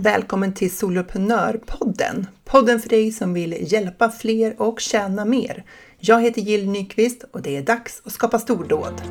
[0.00, 2.26] Välkommen till Soloprenörpodden!
[2.44, 5.64] Podden för dig som vill hjälpa fler och tjäna mer.
[5.98, 9.02] Jag heter Jill Nyqvist och det är dags att skapa stordåd.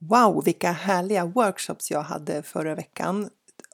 [0.00, 3.30] Wow, vilka härliga workshops jag hade förra veckan.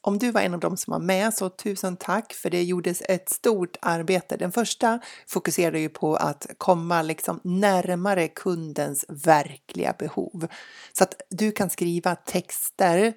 [0.07, 3.03] Om du var en av dem som var med så tusen tack för det gjordes
[3.09, 4.37] ett stort arbete.
[4.37, 10.47] Den första fokuserade ju på att komma liksom närmare kundens verkliga behov
[10.93, 13.13] så att du kan skriva texter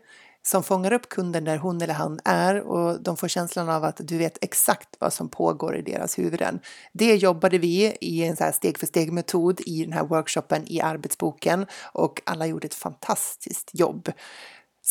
[0.47, 4.01] som fångar upp kunden där hon eller han är och de får känslan av att
[4.03, 6.59] du vet exakt vad som pågår i deras huvuden.
[6.93, 10.63] Det jobbade vi i en så här steg för steg metod i den här workshopen
[10.67, 14.11] i arbetsboken och alla gjorde ett fantastiskt jobb.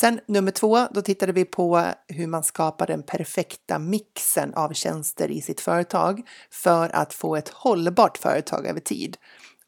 [0.00, 5.30] Sen nummer två, då tittade vi på hur man skapar den perfekta mixen av tjänster
[5.30, 9.16] i sitt företag för att få ett hållbart företag över tid.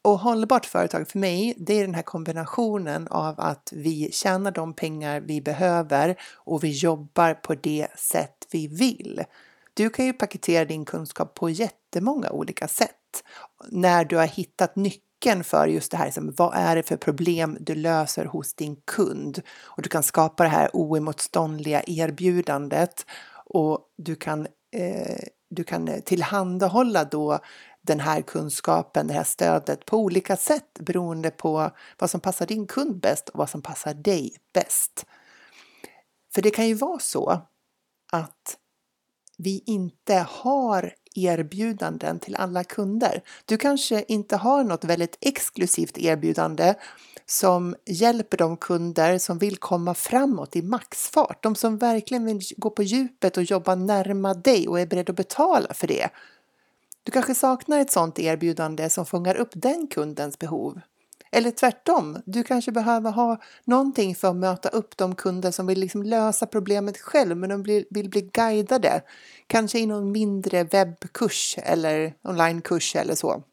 [0.01, 4.73] Och hållbart företag för mig, det är den här kombinationen av att vi tjänar de
[4.73, 9.23] pengar vi behöver och vi jobbar på det sätt vi vill.
[9.73, 13.23] Du kan ju paketera din kunskap på jättemånga olika sätt
[13.69, 15.08] när du har hittat nyckeln
[15.43, 19.41] för just det här, liksom, vad är det för problem du löser hos din kund?
[19.63, 23.05] Och du kan skapa det här oemotståndliga erbjudandet
[23.45, 27.39] och du kan, eh, du kan tillhandahålla då
[27.81, 32.67] den här kunskapen, det här stödet på olika sätt beroende på vad som passar din
[32.67, 35.05] kund bäst och vad som passar dig bäst.
[36.33, 37.41] För det kan ju vara så
[38.11, 38.57] att
[39.37, 43.21] vi inte har erbjudanden till alla kunder.
[43.45, 46.73] Du kanske inte har något väldigt exklusivt erbjudande
[47.25, 51.43] som hjälper de kunder som vill komma framåt i maxfart.
[51.43, 55.17] De som verkligen vill gå på djupet och jobba närma dig och är beredda att
[55.17, 56.09] betala för det.
[57.03, 60.81] Du kanske saknar ett sådant erbjudande som fångar upp den kundens behov.
[61.31, 65.79] Eller tvärtom, du kanske behöver ha någonting för att möta upp de kunder som vill
[65.79, 69.01] liksom lösa problemet själv men de vill, vill bli guidade.
[69.47, 73.43] Kanske i någon mindre webbkurs eller onlinekurs eller så.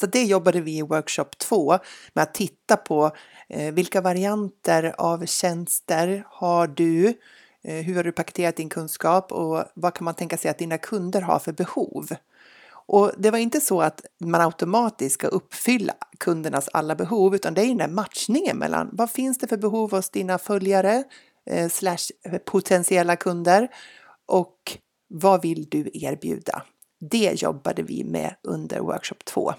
[0.00, 1.78] Så det jobbade vi i workshop 2
[2.12, 3.10] med att titta på
[3.48, 7.14] eh, vilka varianter av tjänster har du?
[7.64, 10.78] Eh, hur har du paketerat din kunskap och vad kan man tänka sig att dina
[10.78, 12.08] kunder har för behov?
[12.88, 17.62] Och det var inte så att man automatiskt ska uppfylla kundernas alla behov, utan det
[17.62, 21.04] är den där matchningen mellan vad finns det för behov hos dina följare
[21.50, 23.68] eh, slash eh, potentiella kunder
[24.26, 24.78] och
[25.08, 26.62] vad vill du erbjuda?
[27.00, 29.52] Det jobbade vi med under workshop 2.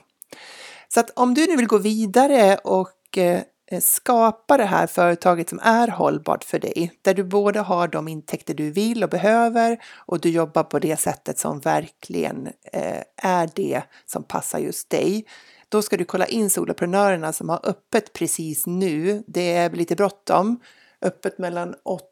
[0.87, 3.41] Så att om du nu vill gå vidare och eh,
[3.71, 8.07] Eh, skapa det här företaget som är hållbart för dig, där du både har de
[8.07, 13.49] intäkter du vill och behöver och du jobbar på det sättet som verkligen eh, är
[13.55, 15.25] det som passar just dig.
[15.69, 19.23] Då ska du kolla in soloprenörerna som har öppet precis nu.
[19.27, 20.59] Det är lite bråttom.
[21.01, 22.05] Öppet mellan 8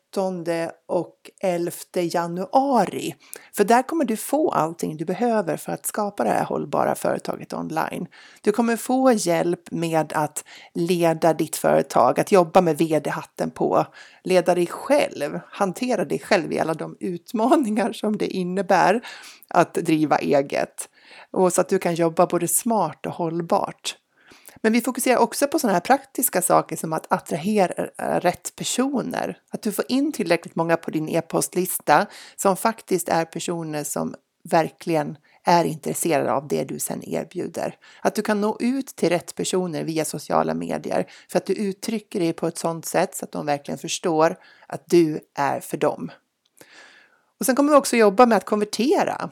[0.88, 3.16] och 11 januari.
[3.56, 7.54] För där kommer du få allting du behöver för att skapa det här hållbara företaget
[7.54, 8.08] online.
[8.42, 13.86] Du kommer få hjälp med att leda ditt företag, att jobba med vd-hatten på,
[14.24, 19.02] leda dig själv, hantera dig själv i alla de utmaningar som det innebär
[19.48, 20.90] att driva eget.
[21.32, 23.96] Och så att du kan jobba både smart och hållbart.
[24.62, 29.38] Men vi fokuserar också på sådana här praktiska saker som att attrahera eh, rätt personer.
[29.52, 34.16] Att du får in tillräckligt många på din e-postlista som faktiskt är personer som
[34.50, 37.76] verkligen är intresserade av det du sen erbjuder.
[38.02, 42.20] Att du kan nå ut till rätt personer via sociala medier för att du uttrycker
[42.20, 44.36] dig på ett sådant sätt så att de verkligen förstår
[44.68, 46.12] att du är för dem.
[47.40, 49.30] Och sen kommer vi också jobba med att konvertera.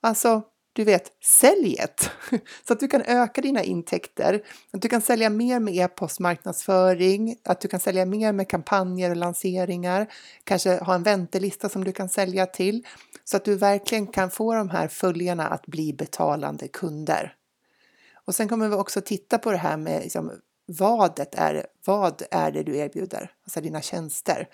[0.00, 0.42] Alltså
[0.76, 2.10] du vet, säljet!
[2.66, 4.42] Så att du kan öka dina intäkter,
[4.72, 9.16] att du kan sälja mer med e-postmarknadsföring, att du kan sälja mer med kampanjer och
[9.16, 10.06] lanseringar,
[10.44, 12.86] kanske ha en väntelista som du kan sälja till,
[13.24, 17.34] så att du verkligen kan få de här följarna att bli betalande kunder.
[18.24, 20.32] Och sen kommer vi också titta på det här med liksom,
[20.66, 24.48] vad, det är, vad är det du erbjuder, alltså dina tjänster.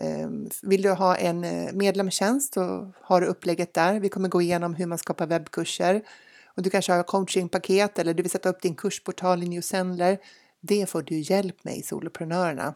[0.00, 4.00] Ehm, vill du ha en eh, medlemstjänst så har du upplägget där.
[4.00, 6.02] Vi kommer gå igenom hur man skapar webbkurser.
[6.44, 10.18] Och du kanske har coachingpaket eller du vill sätta upp din kursportal i Newsendler.
[10.60, 12.74] Det får du hjälp med i Soloprenörerna.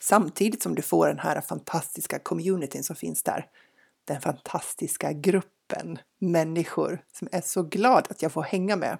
[0.00, 3.46] Samtidigt som du får den här fantastiska communityn som finns där.
[4.04, 8.98] Den fantastiska gruppen människor som är så glad att jag får hänga med.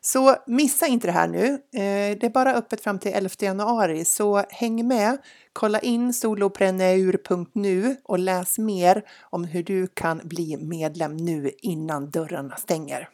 [0.00, 1.46] Så missa inte det här nu.
[1.54, 5.18] Eh, det är bara öppet fram till 11 januari, så häng med.
[5.52, 12.56] Kolla in solopreneur.nu och läs mer om hur du kan bli medlem nu innan dörrarna
[12.56, 13.08] stänger.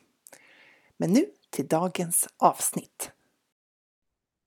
[0.96, 3.10] Men nu till dagens avsnitt.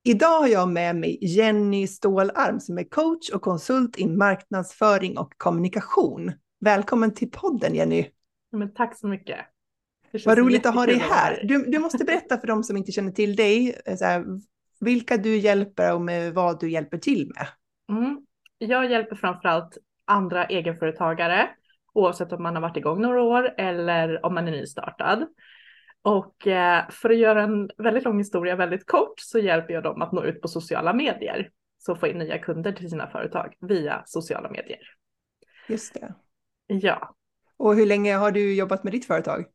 [0.03, 5.33] Idag har jag med mig Jenny Stålarm som är coach och konsult i marknadsföring och
[5.37, 6.31] kommunikation.
[6.59, 8.09] Välkommen till podden Jenny!
[8.51, 9.39] Men tack så mycket!
[10.25, 11.41] Vad roligt att ha dig här.
[11.43, 14.25] Du, du måste berätta för dem som inte känner till dig, eh, här,
[14.79, 17.47] vilka du hjälper och med vad du hjälper till med.
[17.97, 18.21] Mm.
[18.57, 21.49] Jag hjälper framförallt andra egenföretagare,
[21.93, 25.27] oavsett om man har varit igång några år eller om man är nystartad.
[26.01, 30.01] Och eh, för att göra en väldigt lång historia väldigt kort så hjälper jag dem
[30.01, 31.49] att nå ut på sociala medier.
[31.77, 34.79] Så få in nya kunder till sina företag via sociala medier.
[35.67, 36.13] Just det.
[36.67, 37.15] Ja.
[37.57, 39.45] Och hur länge har du jobbat med ditt företag?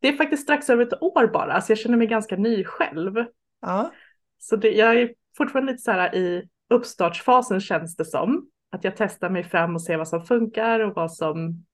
[0.00, 3.14] Det är faktiskt strax över ett år bara, så jag känner mig ganska ny själv.
[3.60, 3.92] Ja.
[4.38, 8.48] Så det, jag är fortfarande lite så här i uppstartsfasen känns det som.
[8.70, 11.64] Att jag testar mig fram och ser vad som funkar och vad som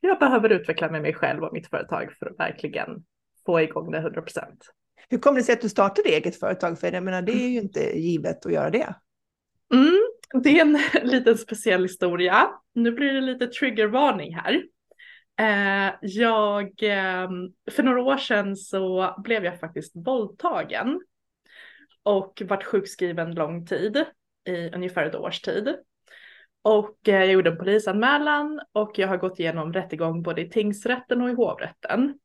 [0.00, 3.04] jag behöver utveckla med mig själv och mitt företag för att verkligen
[3.46, 4.64] få igång det 100 procent.
[5.08, 6.80] Hur kom det sig att du startade eget företag?
[6.80, 8.94] För jag menar, det är ju inte givet att göra det.
[9.72, 10.78] Mm, det är en
[11.08, 12.48] liten speciell historia.
[12.74, 14.62] Nu blir det lite triggervarning här.
[15.38, 17.28] Eh, jag, eh,
[17.70, 21.00] för några år sedan så blev jag faktiskt våldtagen
[22.02, 24.04] och varit sjukskriven lång tid,
[24.48, 25.76] i ungefär ett års tid.
[26.62, 31.22] Och eh, jag gjorde en polisanmälan och jag har gått igenom rättegång både i tingsrätten
[31.22, 32.18] och i hovrätten.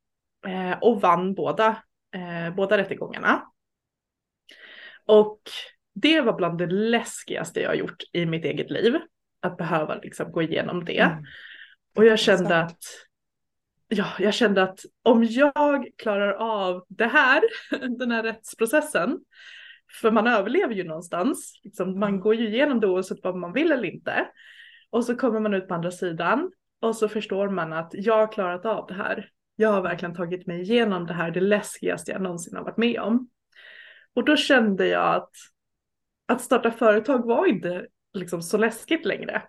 [0.48, 1.84] Eh, och vann båda,
[2.16, 3.44] eh, båda rättegångarna.
[5.06, 5.42] Och
[5.94, 8.98] det var bland det läskigaste jag gjort i mitt eget liv.
[9.40, 11.00] Att behöva liksom gå igenom det.
[11.00, 11.24] Mm.
[11.96, 12.84] Och jag kände att
[13.88, 17.42] ja, jag kände att om jag klarar av det här,
[17.98, 19.20] den här rättsprocessen,
[20.02, 23.72] för man överlever ju någonstans, liksom, man går ju igenom det oavsett vad man vill
[23.72, 24.28] eller inte.
[24.90, 26.52] Och så kommer man ut på andra sidan
[26.82, 29.30] och så förstår man att jag har klarat av det här.
[29.56, 33.00] Jag har verkligen tagit mig igenom det här, det läskigaste jag någonsin har varit med
[33.00, 33.30] om.
[34.14, 35.32] Och då kände jag att
[36.26, 39.44] att starta företag var inte liksom så läskigt längre.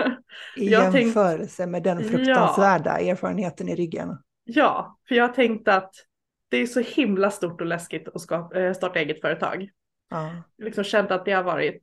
[0.56, 4.18] I jämförelse tänkt, med den fruktansvärda ja, erfarenheten i ryggen.
[4.44, 5.94] Ja, för jag tänkte att
[6.48, 9.70] det är så himla stort och läskigt att skapa, eh, starta eget företag.
[10.10, 10.42] Ja.
[10.56, 11.82] Jag liksom kände att det har varit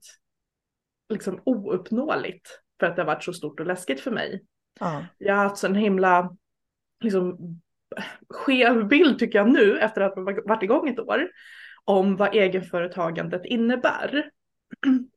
[1.10, 2.48] liksom ouppnåeligt
[2.80, 4.44] för att det har varit så stort och läskigt för mig.
[4.80, 5.06] Ja.
[5.18, 6.36] Jag har haft så en himla
[7.04, 7.38] liksom,
[8.30, 11.30] skev bild tycker jag nu efter att ha varit igång ett år
[11.86, 14.32] om vad egenföretagandet innebär.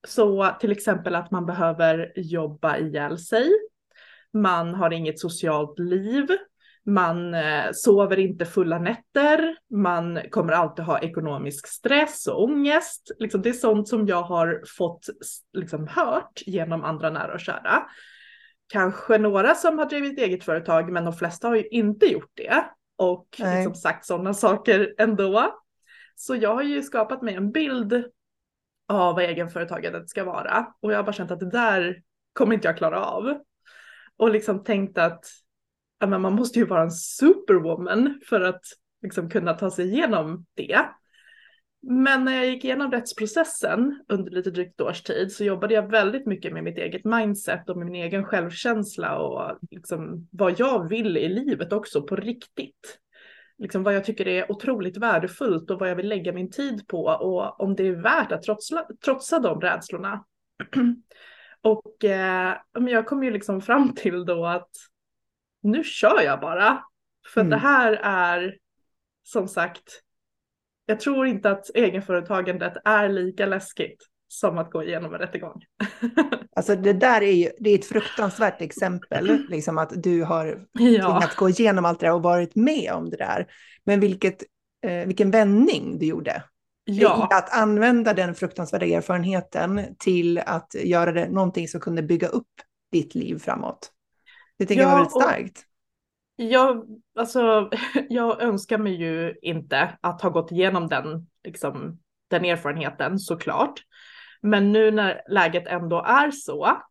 [0.06, 3.50] Så till exempel att man behöver jobba ihjäl sig.
[4.32, 6.26] Man har inget socialt liv.
[6.86, 9.56] Man eh, sover inte fulla nätter.
[9.70, 13.10] Man kommer alltid ha ekonomisk stress och ångest.
[13.18, 15.06] Liksom, det är sånt som jag har fått
[15.52, 17.82] liksom, hört genom andra nära och kära.
[18.66, 22.64] Kanske några som har drivit eget företag, men de flesta har ju inte gjort det
[22.96, 25.54] och liksom, sagt sådana saker ändå.
[26.14, 28.04] Så jag har ju skapat mig en bild
[28.88, 30.66] av vad egenföretagandet ska vara.
[30.81, 32.02] Och jag har bara känt att det där
[32.32, 33.40] kommer inte jag klara av.
[34.16, 35.25] Och liksom tänkt att
[36.00, 38.62] ja, men man måste ju vara en superwoman för att
[39.02, 40.84] liksom kunna ta sig igenom det.
[41.86, 45.91] Men när jag gick igenom rättsprocessen under lite drygt ett års tid så jobbade jag
[45.91, 50.88] väldigt mycket med mitt eget mindset och med min egen självkänsla och liksom vad jag
[50.88, 52.98] vill i livet också på riktigt
[53.58, 57.05] liksom vad jag tycker är otroligt värdefullt och vad jag vill lägga min tid på
[57.05, 60.25] och om det är värt att trotsa, trotsa de rädslorna.
[61.63, 64.70] och eh, jag kom ju liksom fram till då att
[65.63, 66.84] nu kör jag bara.
[67.34, 67.51] För mm.
[67.51, 68.58] det här är
[69.23, 70.03] som sagt,
[70.87, 75.64] jag tror inte att egenföretagandet är lika läskigt som att gå igenom en rättegång.
[76.56, 81.36] alltså det där är ju det är ett fruktansvärt exempel, liksom att du har tvingats
[81.36, 83.46] gå igenom allt det där och varit med om det där.
[83.84, 84.43] Men vilket,
[84.86, 86.43] eh, vilken vändning du gjorde.
[86.84, 87.29] Ja.
[87.31, 92.48] Att använda den fruktansvärda erfarenheten till att göra det någonting som kunde bygga upp
[92.93, 93.91] ditt liv framåt.
[94.58, 95.64] Det tycker ja, jag var väldigt starkt.
[96.36, 96.86] Jag,
[97.19, 97.70] alltså,
[98.08, 101.98] jag önskar mig ju inte att ha gått igenom den, liksom,
[102.31, 103.81] den erfarenheten såklart.
[104.46, 106.82] Men nu när läget ändå är så,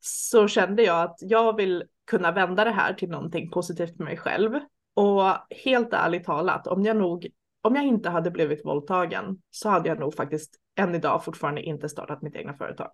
[0.00, 4.16] så kände jag att jag vill kunna vända det här till någonting positivt för mig
[4.16, 4.60] själv.
[4.94, 5.22] Och
[5.64, 7.28] helt ärligt talat, om jag nog,
[7.62, 11.88] om jag inte hade blivit våldtagen så hade jag nog faktiskt än idag fortfarande inte
[11.88, 12.90] startat mitt egna företag.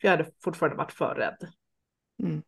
[0.00, 1.52] För jag hade fortfarande varit för rädd.
[2.22, 2.42] Mm.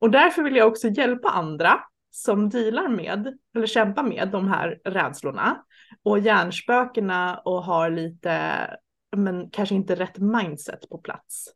[0.00, 4.80] Och därför vill jag också hjälpa andra som dealar med, eller kämpar med de här
[4.84, 5.64] rädslorna
[6.02, 8.66] och hjärnspökena och har lite,
[9.16, 11.48] men kanske inte rätt mindset på plats.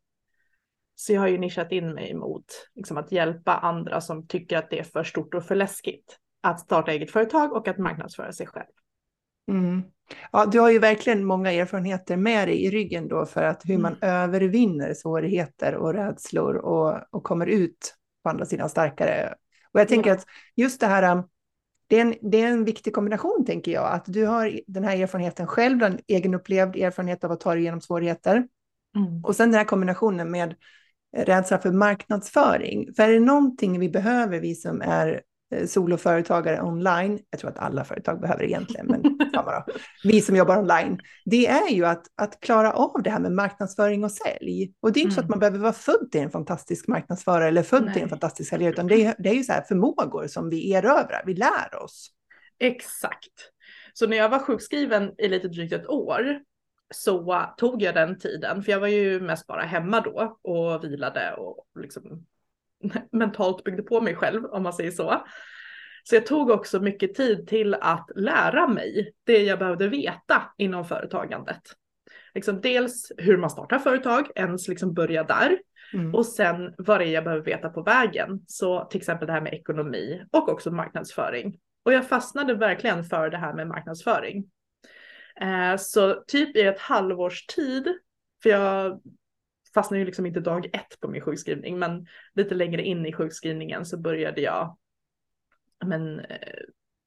[0.95, 4.69] Så jag har ju nischat in mig mot liksom, att hjälpa andra som tycker att
[4.69, 8.47] det är för stort och för läskigt att starta eget företag och att marknadsföra sig
[8.47, 8.69] själv.
[9.51, 9.83] Mm.
[10.31, 13.77] Ja, du har ju verkligen många erfarenheter med dig i ryggen då för att hur
[13.77, 14.15] man mm.
[14.15, 19.35] övervinner svårigheter och rädslor och, och kommer ut på andra sidan starkare.
[19.73, 20.15] Och jag tänker ja.
[20.15, 20.25] att
[20.55, 21.23] just det här, um,
[21.89, 24.97] det är, en, det är en viktig kombination tänker jag, att du har den här
[24.97, 28.47] erfarenheten själv, en egenupplevd erfarenhet av att ta dig igenom svårigheter.
[28.95, 29.23] Mm.
[29.23, 30.55] Och sen den här kombinationen med
[31.17, 32.93] rädsla för marknadsföring.
[32.95, 35.21] För är det någonting vi behöver, vi som är
[35.67, 39.01] soloföretagare online, jag tror att alla företag behöver egentligen, men
[39.33, 39.65] då,
[40.03, 44.03] vi som jobbar online, det är ju att, att klara av det här med marknadsföring
[44.03, 44.73] och sälj.
[44.81, 45.15] Och det är inte mm.
[45.15, 45.29] så att mm.
[45.29, 47.93] man behöver vara född till en fantastisk marknadsförare eller född Nej.
[47.93, 50.73] till en fantastisk säljare, utan det är, det är ju så här förmågor som vi
[50.73, 52.11] erövrar, vi lär oss.
[52.59, 53.33] Exakt.
[53.93, 56.39] Så när jag var sjukskriven i lite drygt ett år
[56.93, 61.33] så tog jag den tiden, för jag var ju mest bara hemma då och vilade
[61.33, 62.25] och liksom
[63.11, 65.25] mentalt byggde på mig själv om man säger så.
[66.03, 70.85] Så jag tog också mycket tid till att lära mig det jag behövde veta inom
[70.85, 71.61] företagandet.
[72.33, 75.59] Liksom dels hur man startar företag, ens liksom börja där.
[75.93, 76.15] Mm.
[76.15, 78.41] Och sen vad det är jag behöver veta på vägen.
[78.47, 81.59] Så till exempel det här med ekonomi och också marknadsföring.
[81.85, 84.45] Och jag fastnade verkligen för det här med marknadsföring.
[85.41, 87.87] Eh, så typ i ett halvårs tid,
[88.43, 89.01] för jag
[89.79, 93.85] fastnade ju liksom inte dag ett på min sjukskrivning, men lite längre in i sjukskrivningen
[93.85, 94.77] så började jag
[95.85, 96.59] men, eh,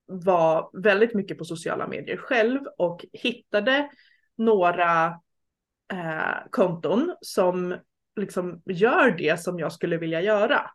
[0.06, 3.90] var väldigt mycket på sociala medier själv och hittade
[4.36, 5.06] några
[5.92, 7.76] eh, konton som
[8.16, 10.70] liksom gör det som jag skulle vilja göra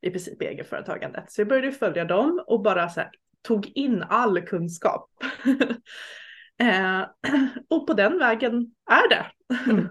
[0.00, 1.32] i princip i egenföretagandet.
[1.32, 3.10] Så jag började följa dem och bara så här,
[3.42, 5.10] tog in all kunskap.
[6.60, 7.00] eh,
[7.68, 9.26] och på den vägen är det.
[9.70, 9.88] Mm.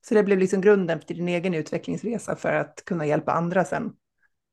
[0.00, 3.92] Så det blev liksom grunden för din egen utvecklingsresa för att kunna hjälpa andra sen.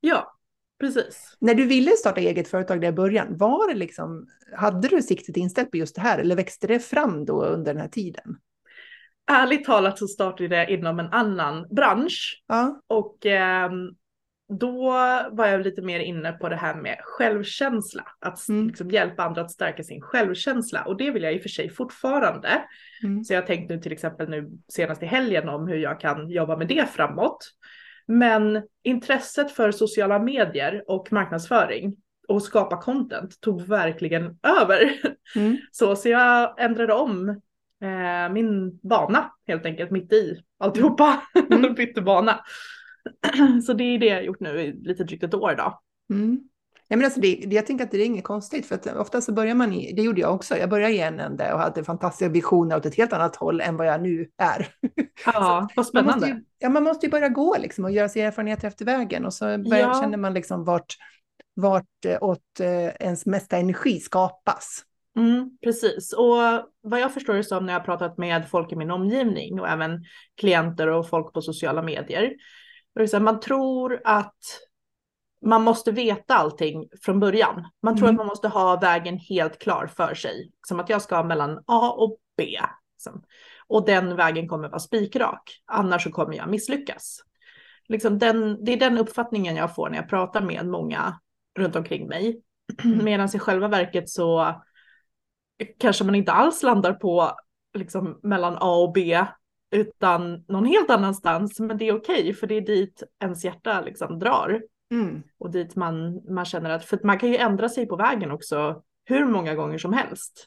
[0.00, 0.36] Ja,
[0.80, 1.36] precis.
[1.40, 4.26] När du ville starta eget företag där i början, var det liksom,
[4.56, 7.80] hade du siktet inställt på just det här eller växte det fram då under den
[7.82, 8.36] här tiden?
[9.30, 12.44] Ärligt talat så startade jag inom en annan bransch.
[12.46, 12.80] Ja.
[12.86, 13.70] Och eh,
[14.48, 14.90] då
[15.30, 18.04] var jag lite mer inne på det här med självkänsla.
[18.20, 18.66] Att mm.
[18.66, 20.84] liksom hjälpa andra att stärka sin självkänsla.
[20.84, 22.62] Och det vill jag i och för sig fortfarande.
[23.02, 23.24] Mm.
[23.24, 26.30] Så jag har tänkt nu till exempel nu senast i helgen om hur jag kan
[26.30, 27.50] jobba med det framåt.
[28.06, 31.96] Men intresset för sociala medier och marknadsföring
[32.28, 34.92] och skapa content tog verkligen över.
[35.36, 35.56] Mm.
[35.72, 37.28] Så, så jag ändrade om
[37.82, 41.22] eh, min bana helt enkelt mitt i alltihopa.
[41.50, 41.74] Mm.
[41.76, 42.40] Bytte bana.
[43.66, 45.80] så det är det jag gjort nu i lite drygt ett år då.
[46.14, 46.40] Mm.
[46.90, 49.32] Ja, men alltså det, jag tänker att det är inget konstigt, för att ofta så
[49.32, 52.28] börjar man i, det gjorde jag också, jag började i en ände och hade fantastiska
[52.32, 54.68] visioner åt ett helt annat håll än vad jag nu är.
[55.26, 56.10] Ja, vad spännande.
[56.10, 58.84] Man måste ju, ja, man måste ju börja gå liksom och göra sig erfarenheter efter
[58.84, 60.00] vägen och så börjar, ja.
[60.00, 60.96] känner man liksom vart,
[61.54, 64.84] vart eh, åt eh, ens mesta energi skapas.
[65.16, 66.36] Mm, precis, och
[66.80, 70.04] vad jag förstår det som när jag pratat med folk i min omgivning och även
[70.40, 72.32] klienter och folk på sociala medier
[73.20, 74.34] man tror att
[75.46, 77.68] man måste veta allting från början.
[77.82, 78.14] Man tror mm.
[78.14, 80.50] att man måste ha vägen helt klar för sig.
[80.66, 82.58] Som att jag ska mellan A och B.
[82.94, 83.22] Liksom.
[83.66, 85.62] Och den vägen kommer vara spikrak.
[85.66, 87.20] Annars så kommer jag misslyckas.
[87.88, 91.20] Liksom den, det är den uppfattningen jag får när jag pratar med många
[91.58, 92.42] runt omkring mig.
[92.84, 93.04] Mm.
[93.04, 94.54] Medan i själva verket så
[95.78, 97.32] kanske man inte alls landar på
[97.74, 99.24] liksom mellan A och B
[99.70, 101.60] utan någon helt annanstans.
[101.60, 104.62] Men det är okej okay, för det är dit ens hjärta liksom drar.
[104.90, 105.22] Mm.
[105.38, 108.82] Och dit man, man känner att, för man kan ju ändra sig på vägen också
[109.04, 110.46] hur många gånger som helst.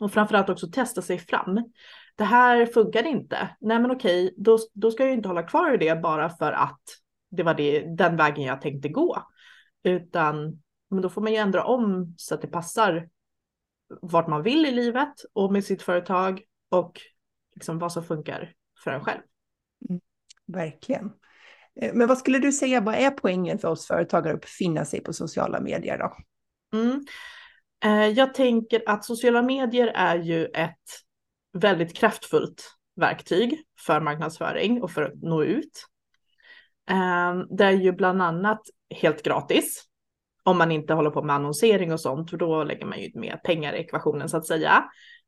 [0.00, 1.72] Och framförallt också testa sig fram.
[2.16, 3.56] Det här funkar inte.
[3.60, 6.52] Nej men okej, då, då ska jag ju inte hålla kvar i det bara för
[6.52, 6.82] att
[7.30, 9.22] det var det, den vägen jag tänkte gå.
[9.82, 10.62] Utan
[10.94, 13.08] men då får man ju ändra om så att det passar
[14.00, 17.00] vart man vill i livet och med sitt företag och
[17.54, 18.52] liksom vad som funkar
[18.84, 19.20] för en själv.
[19.90, 20.00] Mm,
[20.46, 21.12] verkligen.
[21.80, 25.00] Eh, men vad skulle du säga, vad är poängen för oss företagare att befinna sig
[25.00, 26.16] på sociala medier då?
[26.78, 27.04] Mm.
[27.84, 31.02] Eh, jag tänker att sociala medier är ju ett
[31.52, 35.86] väldigt kraftfullt verktyg för marknadsföring och för att nå ut.
[36.90, 39.84] Eh, det är ju bland annat helt gratis
[40.44, 43.36] om man inte håller på med annonsering och sånt, för då lägger man ju mer
[43.36, 44.84] pengar i ekvationen så att säga.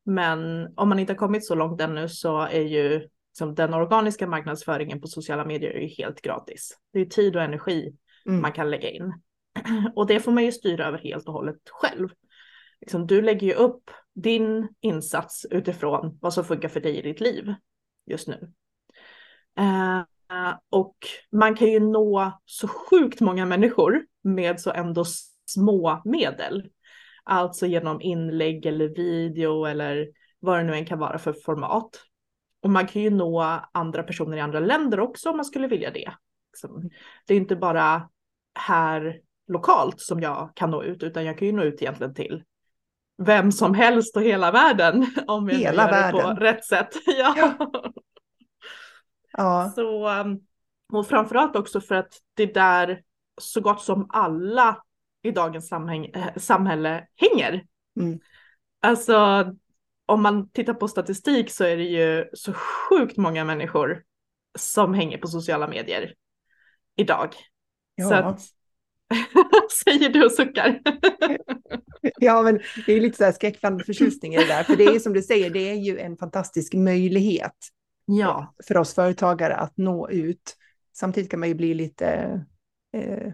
[0.06, 4.26] Men om man inte har kommit så långt ännu så är ju liksom, den organiska
[4.26, 6.78] marknadsföringen på sociala medier är ju helt gratis.
[6.92, 7.96] Det är tid och energi
[8.26, 8.40] mm.
[8.40, 9.12] man kan lägga in.
[9.96, 12.08] Och det får man ju styra över helt och hållet själv.
[12.80, 17.20] Liksom, du lägger ju upp din insats utifrån vad som funkar för dig i ditt
[17.20, 17.54] liv
[18.06, 18.52] just nu.
[19.58, 20.02] Eh,
[20.70, 20.96] och
[21.32, 25.04] man kan ju nå så sjukt många människor med så ändå
[25.46, 26.70] små medel.
[27.26, 30.08] Alltså genom inlägg eller video eller
[30.40, 31.90] vad det nu än kan vara för format.
[32.62, 35.90] Och man kan ju nå andra personer i andra länder också om man skulle vilja
[35.90, 36.12] det.
[36.52, 36.90] Liksom.
[37.26, 38.08] Det är inte bara
[38.58, 42.44] här lokalt som jag kan nå ut utan jag kan ju nå ut egentligen till
[43.18, 46.28] vem som helst och hela världen om jag hela gör världen.
[46.28, 46.88] det på rätt sätt.
[47.06, 47.34] ja.
[47.36, 47.56] ja.
[49.32, 49.72] ja.
[49.74, 50.08] Så,
[50.92, 53.02] och framförallt också för att det där
[53.40, 54.82] så gott som alla
[55.22, 57.64] i dagens eh, samhälle hänger.
[58.00, 58.20] Mm.
[58.80, 59.46] Alltså
[60.06, 64.02] om man tittar på statistik så är det ju så sjukt många människor
[64.58, 66.14] som hänger på sociala medier
[66.96, 67.34] idag.
[67.94, 68.08] Ja.
[68.08, 68.40] Så att,
[69.84, 70.80] säger du och suckar.
[72.18, 74.98] ja, men det är lite så här skräckblandad förtjusning i det där, för det är
[74.98, 77.56] som du säger, det är ju en fantastisk möjlighet
[78.06, 78.54] ja.
[78.66, 80.56] för oss företagare att nå ut.
[80.92, 82.06] Samtidigt kan man ju bli lite
[82.92, 83.32] eh,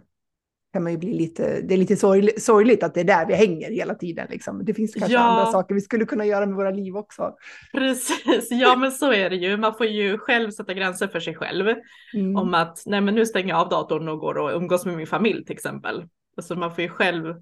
[0.72, 3.34] kan man ju bli lite, det är lite sorgligt, sorgligt att det är där vi
[3.34, 4.26] hänger hela tiden.
[4.30, 4.64] Liksom.
[4.64, 5.20] Det finns kanske ja.
[5.20, 7.34] andra saker vi skulle kunna göra med våra liv också.
[7.72, 9.56] Precis, ja men så är det ju.
[9.56, 11.66] Man får ju själv sätta gränser för sig själv.
[12.14, 12.36] Mm.
[12.36, 15.06] Om att nej men nu stänger jag av datorn och går och umgås med min
[15.06, 16.04] familj till exempel.
[16.36, 17.34] Alltså man får ju själv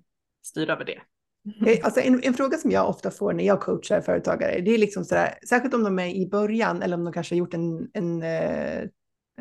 [0.42, 1.00] styra över det.
[1.66, 4.78] Eh, alltså en, en, fråga som jag ofta får när jag coachar företagare, det är
[4.78, 7.90] liksom sådär, särskilt om de är i början eller om de kanske har gjort en,
[7.92, 8.88] en Eh,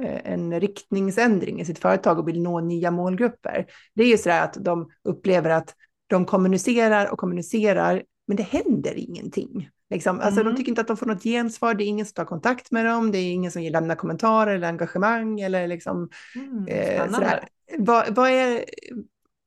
[0.05, 3.65] en riktningsändring i sitt företag och vill nå nya målgrupper.
[3.95, 5.75] Det är ju så att de upplever att
[6.07, 9.69] de kommunicerar och kommunicerar, men det händer ingenting.
[9.89, 10.19] Liksom.
[10.19, 10.53] Alltså, mm.
[10.53, 12.85] De tycker inte att de får något gensvar, det är ingen som tar kontakt med
[12.85, 17.47] dem, det är ingen som lämnar kommentarer eller engagemang eller liksom mm, eh, sådär.
[17.77, 18.65] Vad, vad, är,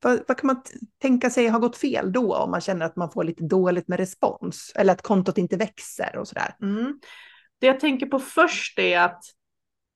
[0.03, 0.61] vad, vad, kan man
[1.01, 3.99] tänka sig har gått fel då om man känner att man får lite dåligt med
[3.99, 6.55] respons eller att kontot inte växer och sådär?
[6.61, 6.99] Mm.
[7.59, 9.23] Det jag tänker på först är att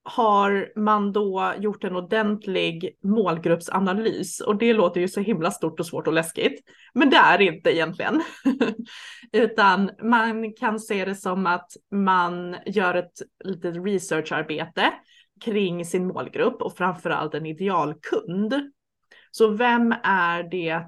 [0.07, 5.85] har man då gjort en ordentlig målgruppsanalys och det låter ju så himla stort och
[5.85, 6.59] svårt och läskigt.
[6.93, 8.21] Men det är inte egentligen.
[9.31, 14.93] Utan man kan se det som att man gör ett litet researcharbete
[15.45, 18.53] kring sin målgrupp och framförallt en idealkund.
[19.31, 20.83] Så vem är det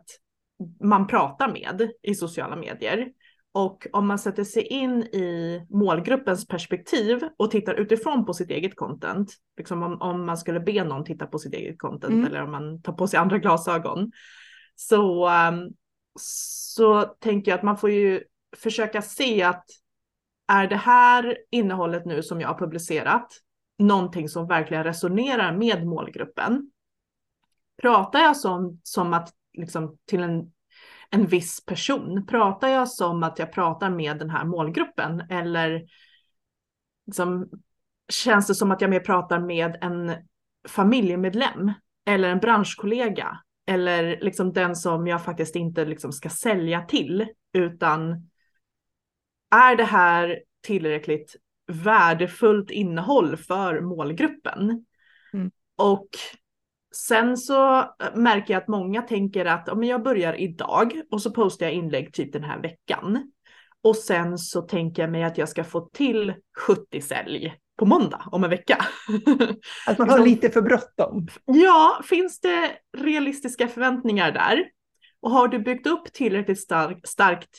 [0.84, 3.08] man pratar med i sociala medier?
[3.51, 8.75] Och om man sätter sig in i målgruppens perspektiv och tittar utifrån på sitt eget
[8.75, 12.25] content, liksom om, om man skulle be någon titta på sitt eget content mm.
[12.25, 14.12] eller om man tar på sig andra glasögon,
[14.75, 15.73] så, um,
[16.19, 18.23] så tänker jag att man får ju
[18.57, 19.65] försöka se att
[20.47, 23.27] är det här innehållet nu som jag har publicerat
[23.79, 26.71] någonting som verkligen resonerar med målgruppen?
[27.81, 30.51] Pratar jag som, som att liksom till en
[31.11, 32.25] en viss person?
[32.27, 35.85] Pratar jag som att jag pratar med den här målgruppen eller
[37.05, 37.49] liksom,
[38.11, 40.15] känns det som att jag mer pratar med en
[40.67, 41.73] familjemedlem
[42.05, 48.29] eller en branschkollega eller liksom den som jag faktiskt inte liksom ska sälja till utan
[49.55, 51.35] är det här tillräckligt
[51.67, 54.85] värdefullt innehåll för målgruppen?
[55.33, 55.51] Mm.
[55.75, 56.09] Och
[56.95, 61.32] Sen så eh, märker jag att många tänker att om jag börjar idag och så
[61.32, 63.32] postar jag inlägg typ den här veckan.
[63.82, 66.34] Och sen så tänker jag mig att jag ska få till
[66.67, 68.78] 70 sälj på måndag om en vecka.
[69.88, 71.28] Att man har liksom, lite för bråttom.
[71.45, 74.65] Ja, finns det realistiska förväntningar där?
[75.21, 77.49] Och har du byggt upp tillräckligt stark, starkt,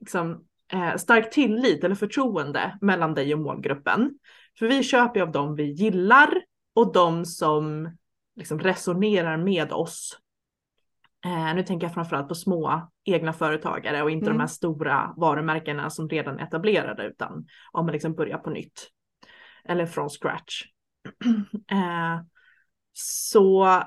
[0.00, 4.10] liksom, eh, stark tillit eller förtroende mellan dig och målgruppen?
[4.58, 6.42] För vi köper ju av dem vi gillar
[6.74, 7.96] och de som
[8.36, 10.18] liksom resonerar med oss.
[11.24, 14.36] Eh, nu tänker jag framförallt på små egna företagare och inte mm.
[14.36, 18.88] de här stora varumärkena som redan är etablerade utan om man liksom börjar på nytt.
[19.64, 20.62] Eller från scratch.
[21.70, 22.20] eh,
[22.92, 23.82] så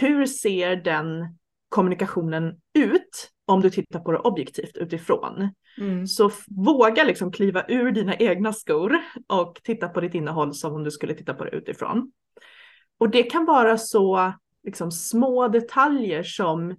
[0.00, 5.50] hur ser den kommunikationen ut om du tittar på det objektivt utifrån?
[5.80, 6.06] Mm.
[6.06, 8.96] Så våga liksom kliva ur dina egna skor
[9.28, 12.12] och titta på ditt innehåll som om du skulle titta på det utifrån.
[12.98, 14.32] Och det kan vara så
[14.64, 16.76] liksom, små detaljer som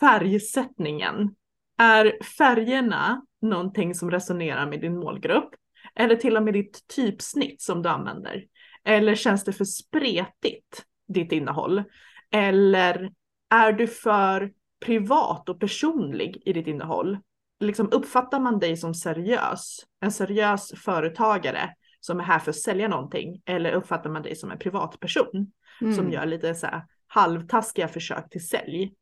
[0.00, 1.34] färgsättningen.
[1.78, 5.50] Är färgerna någonting som resonerar med din målgrupp?
[5.94, 8.44] Eller till och med ditt typsnitt som du använder?
[8.84, 11.82] Eller känns det för spretigt, ditt innehåll?
[12.30, 13.12] Eller
[13.50, 14.52] är du för
[14.84, 17.18] privat och personlig i ditt innehåll?
[17.60, 22.88] Liksom uppfattar man dig som seriös, en seriös företagare som är här för att sälja
[22.88, 25.94] någonting eller uppfattar man dig som en privatperson mm.
[25.94, 28.94] som gör lite så här halvtaskiga försök till sälj.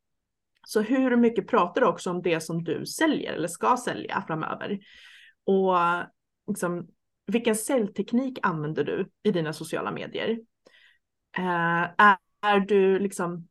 [0.67, 4.79] Så hur mycket pratar du också om det som du säljer eller ska sälja framöver?
[5.45, 5.75] Och
[6.47, 6.87] liksom,
[7.25, 10.29] vilken säljteknik använder du i dina sociala medier?
[11.37, 13.47] Eh, är, är du liksom,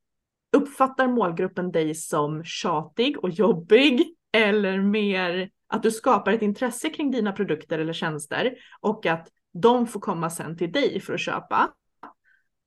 [0.56, 7.10] uppfattar målgruppen dig som tjatig och jobbig eller mer att du skapar ett intresse kring
[7.10, 11.70] dina produkter eller tjänster och att de får komma sen till dig för att köpa?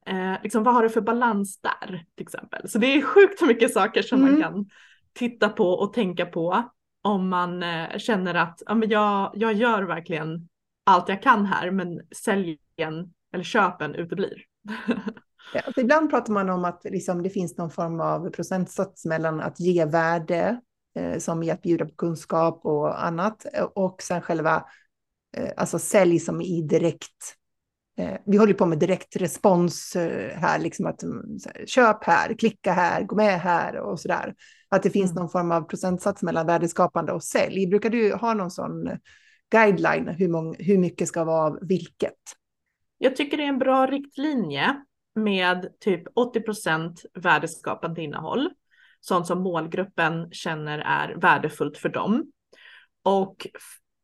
[0.06, 2.70] Eh, liksom, vad har du för balans där till exempel?
[2.70, 4.32] Så det är sjukt mycket saker som mm.
[4.32, 4.70] man kan
[5.14, 6.64] titta på och tänka på
[7.02, 10.50] om man eh, känner att ja, men jag, jag gör verkligen
[10.86, 14.44] allt jag kan här men säljen eller köpen uteblir.
[15.66, 19.60] alltså ibland pratar man om att liksom, det finns någon form av procentsats mellan att
[19.60, 20.62] ge värde
[21.00, 24.66] eh, som i att bjuda på kunskap och annat och sen själva
[25.58, 27.38] alltså sälj som i direkt
[27.98, 33.04] Eh, vi håller på med direktrespons eh, här, liksom att mm, köp här, klicka här,
[33.04, 34.36] gå med här och så där.
[34.70, 35.22] Att det finns mm.
[35.22, 37.68] någon form av procentsats mellan värdeskapande och sälj.
[37.68, 38.90] Brukar du ha någon sån
[39.52, 42.14] guideline, hur, mång, hur mycket ska vara av vilket?
[42.98, 44.76] Jag tycker det är en bra riktlinje
[45.16, 48.50] med typ 80% värdeskapande innehåll.
[49.00, 52.32] Sånt som målgruppen känner är värdefullt för dem.
[53.04, 53.48] Och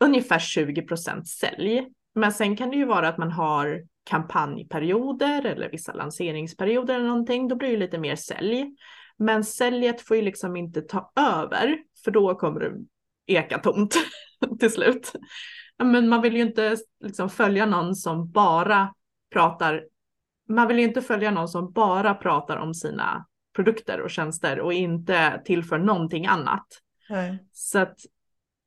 [0.01, 1.87] ungefär 20% sälj.
[2.15, 7.47] Men sen kan det ju vara att man har kampanjperioder eller vissa lanseringsperioder eller någonting.
[7.47, 8.75] Då blir det lite mer sälj.
[9.17, 12.71] Men säljet får ju liksom inte ta över för då kommer det
[13.33, 13.95] eka tomt
[14.59, 15.13] till slut.
[15.83, 18.93] Men man vill ju inte liksom följa någon som bara
[19.33, 19.83] pratar.
[20.49, 24.73] Man vill ju inte följa någon som bara pratar om sina produkter och tjänster och
[24.73, 26.65] inte tillför någonting annat.
[27.09, 27.45] Nej.
[27.51, 27.97] Så att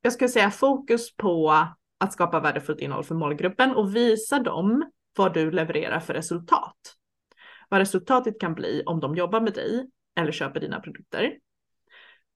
[0.05, 1.51] jag skulle säga fokus på
[1.97, 6.77] att skapa värdefullt innehåll för målgruppen och visa dem vad du levererar för resultat.
[7.69, 11.37] Vad resultatet kan bli om de jobbar med dig eller köper dina produkter.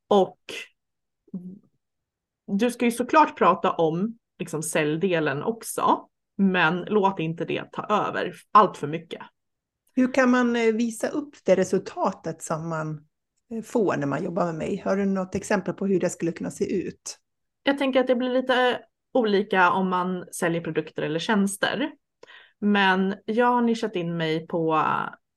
[0.07, 0.39] Och
[2.47, 8.33] du ska ju såklart prata om liksom säljdelen också, men låt inte det ta över
[8.51, 9.21] allt för mycket.
[9.95, 13.07] Hur kan man eh, visa upp det resultatet som man
[13.51, 14.81] eh, får när man jobbar med mig?
[14.85, 17.19] Har du något exempel på hur det skulle kunna se ut?
[17.69, 18.81] Jag tänker att det blir lite
[19.13, 21.91] olika om man säljer produkter eller tjänster.
[22.59, 24.85] Men jag har nischat in mig på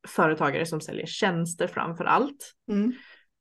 [0.08, 2.52] företagare som säljer tjänster framför allt.
[2.68, 2.92] Mm.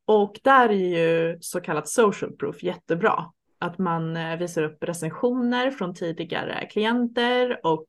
[0.06, 3.26] Och där är ju så kallat social proof jättebra.
[3.60, 7.86] Att man eh, visar upp recensioner från tidigare klienter och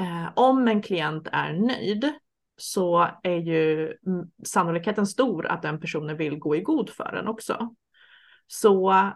[0.00, 2.12] eh, om en klient är nöjd
[2.56, 3.94] så är ju
[4.44, 7.74] sannolikheten stor att den personen vill gå i god för den också.
[8.46, 9.10] Så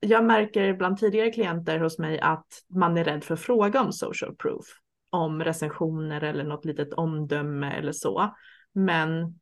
[0.00, 3.92] jag märker bland tidigare klienter hos mig att man är rädd för att fråga om
[3.92, 4.66] social proof,
[5.10, 8.34] om recensioner eller något litet omdöme eller så.
[8.72, 9.38] Men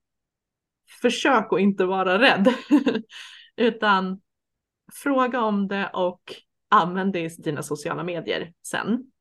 [1.03, 2.55] försök att inte vara rädd,
[3.57, 4.21] utan
[5.03, 6.23] fråga om det och
[6.69, 9.13] använd det i dina sociala medier sen.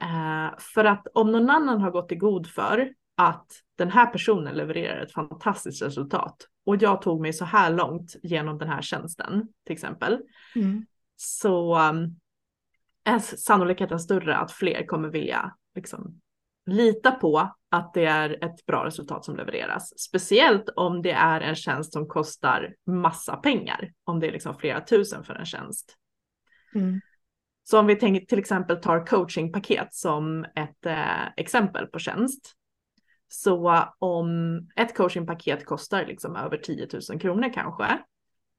[0.00, 3.46] Eh, för att om någon annan har gått i god för att
[3.76, 8.58] den här personen levererar ett fantastiskt resultat och jag tog mig så här långt genom
[8.58, 10.20] den här tjänsten till exempel.
[10.56, 10.86] Mm.
[11.16, 12.20] Så um,
[13.04, 16.20] är sannolikheten större att fler kommer vilja liksom,
[16.66, 19.98] lita på att det är ett bra resultat som levereras.
[19.98, 23.92] Speciellt om det är en tjänst som kostar massa pengar.
[24.04, 25.96] Om det är liksom flera tusen för en tjänst.
[26.74, 27.00] Mm.
[27.64, 32.56] Så om vi tänker, till exempel tar coachingpaket som ett eh, exempel på tjänst
[33.32, 37.98] så om ett coachingpaket kostar liksom över 10 000 kronor kanske,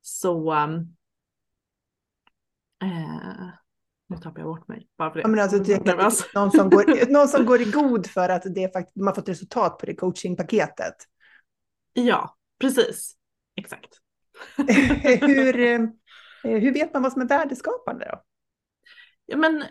[0.01, 0.95] så um,
[2.84, 3.49] eh,
[4.07, 4.88] nu tappar jag bort mig.
[4.97, 5.21] Bara för det.
[5.21, 8.73] Ja, men alltså, det, någon, som går, någon som går i god för att det
[8.73, 10.95] faktiskt, man fått resultat på det coachingpaketet.
[11.93, 13.15] Ja, precis.
[13.55, 13.89] Exakt.
[15.21, 15.79] hur, eh,
[16.43, 18.21] hur vet man vad som är värdeskapande då?
[19.25, 19.63] Ja, men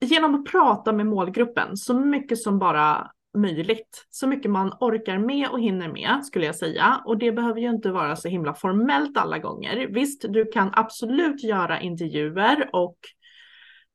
[0.00, 4.06] genom att prata med målgruppen så mycket som bara möjligt.
[4.10, 7.02] Så mycket man orkar med och hinner med skulle jag säga.
[7.04, 9.86] Och det behöver ju inte vara så himla formellt alla gånger.
[9.90, 12.96] Visst, du kan absolut göra intervjuer och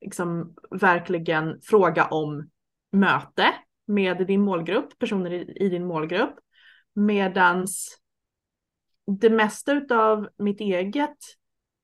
[0.02, 2.50] liksom verkligen fråga om
[2.92, 3.54] möte
[3.88, 6.36] med din målgrupp, personer i, i din målgrupp.
[6.94, 8.02] Medans
[9.20, 11.18] det mesta av mitt eget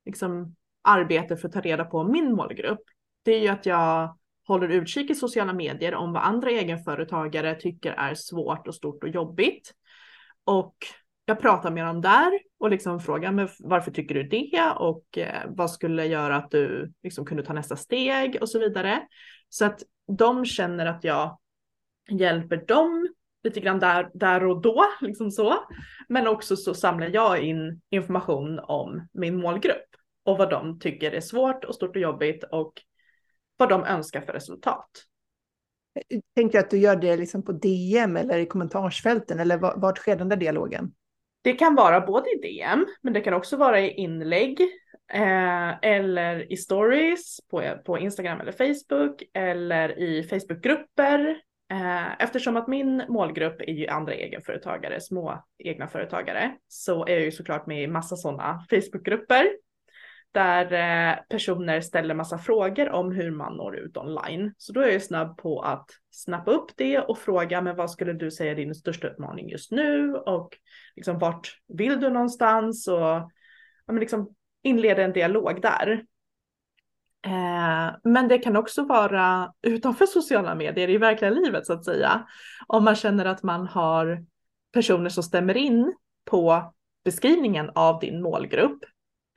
[0.06, 2.82] liksom, arbete för att ta reda på min målgrupp,
[3.24, 4.16] det är ju att jag
[4.48, 9.10] håller utkik i sociala medier om vad andra egenföretagare tycker är svårt och stort och
[9.10, 9.74] jobbigt.
[10.44, 10.76] Och
[11.26, 15.44] jag pratar med dem där och liksom frågar men varför tycker du det och eh,
[15.48, 19.08] vad skulle göra att du liksom kunde ta nästa steg och så vidare.
[19.50, 19.84] Så att
[20.18, 21.38] de känner att jag
[22.10, 23.08] hjälper dem
[23.44, 25.56] lite grann där, där och då, liksom så.
[26.10, 29.88] Men också så samlar jag in information om min målgrupp
[30.26, 32.74] och vad de tycker är svårt och stort och jobbigt och
[33.58, 34.89] vad de önskar för resultat.
[36.36, 40.15] Tänker du att du gör det liksom på DM eller i kommentarsfälten eller vart sker
[40.15, 40.91] den där dialogen?
[41.41, 44.62] Det kan vara både i DM, men det kan också vara i inlägg
[45.13, 51.38] eh, eller i stories på, på Instagram eller Facebook eller i Facebookgrupper.
[51.72, 57.22] Eh, eftersom att min målgrupp är ju andra egenföretagare, små egna företagare, så är jag
[57.22, 59.48] ju såklart med i massa sådana Facebookgrupper
[60.32, 64.54] där eh, personer ställer massa frågor om hur man når ut online.
[64.58, 68.13] Så då är jag snabb på att snappa upp det och fråga, men vad skulle
[68.13, 70.58] du säga är din största utmaning just nu och
[70.96, 73.30] liksom vart vill du någonstans och ja,
[73.88, 76.06] men liksom inleda en dialog där.
[77.26, 82.28] Eh, men det kan också vara utanför sociala medier i verkliga livet så att säga.
[82.68, 84.26] Om man känner att man har
[84.74, 85.94] personer som stämmer in
[86.26, 86.74] på
[87.06, 88.80] beskrivningen av din målgrupp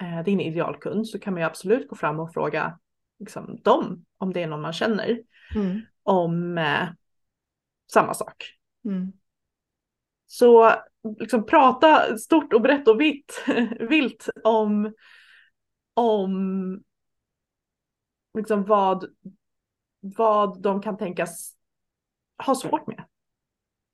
[0.01, 2.79] eh, din idealkund så kan man ju absolut gå fram och fråga
[3.19, 5.23] liksom, dem om det är någon man känner
[5.55, 5.81] mm.
[6.03, 6.89] om eh,
[7.93, 8.59] samma sak.
[8.85, 9.13] Mm.
[10.27, 10.73] Så
[11.19, 13.45] liksom prata stort och brett och vitt,
[13.81, 14.95] vilt om,
[15.95, 16.83] om
[18.39, 19.05] liksom vad,
[20.01, 21.57] vad de kan tänkas
[22.47, 23.05] ha svårt med.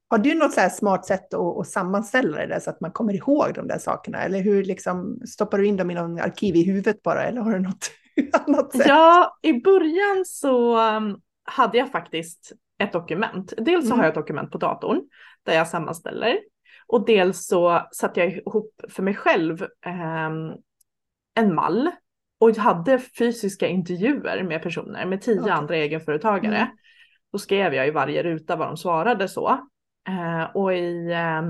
[0.09, 3.12] Har du något så smart sätt att, att sammanställa det där så att man kommer
[3.12, 4.19] ihåg de där sakerna?
[4.19, 7.25] Eller hur liksom, stoppar du in dem i någon arkiv i huvudet bara?
[7.25, 7.90] Eller har du något
[8.47, 8.87] annat sätt?
[8.88, 13.53] Ja, i början så um, hade jag faktiskt ett dokument.
[13.57, 13.99] Dels så mm.
[13.99, 15.01] har jag ett dokument på datorn
[15.42, 16.38] där jag sammanställer.
[16.87, 20.57] Och dels så satte jag ihop för mig själv um,
[21.35, 21.90] en mall
[22.38, 25.53] och hade fysiska intervjuer med personer, med tio okay.
[25.53, 26.57] andra egenföretagare.
[26.57, 26.69] Mm.
[27.33, 29.69] Då skrev jag i varje ruta vad de svarade så.
[30.09, 31.42] Eh, och i, eh,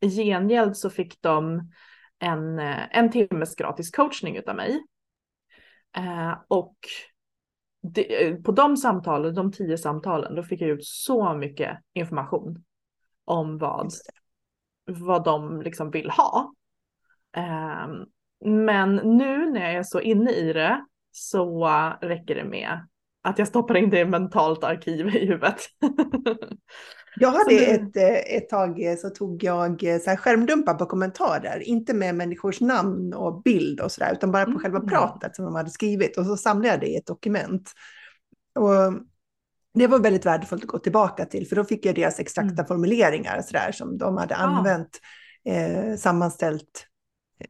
[0.00, 1.70] i gengäld så fick de
[2.18, 4.82] en, eh, en timmes gratis coachning av mig.
[5.96, 6.76] Eh, och
[7.82, 12.64] det, på de samtalen, de tio samtalen, då fick jag ut så mycket information
[13.24, 13.92] om vad,
[14.84, 16.52] vad de liksom vill ha.
[17.36, 18.06] Ehm,
[18.44, 21.68] men nu när jag är så inne i det så
[22.00, 22.86] räcker det med
[23.22, 25.60] att jag stoppar in det i mentalt arkiv i huvudet.
[27.20, 30.86] Jag hade ett, eh, ett tag eh, så tog jag eh, så här skärmdumpar på
[30.86, 34.62] kommentarer, inte med människors namn och bild och sådär, utan bara på mm.
[34.62, 37.72] själva pratet som de hade skrivit och så samlade jag det i ett dokument.
[38.54, 38.92] Och
[39.74, 42.66] det var väldigt värdefullt att gå tillbaka till, för då fick jag deras exakta mm.
[42.66, 45.00] formuleringar så där, som de hade använt,
[45.44, 46.86] eh, sammanställt.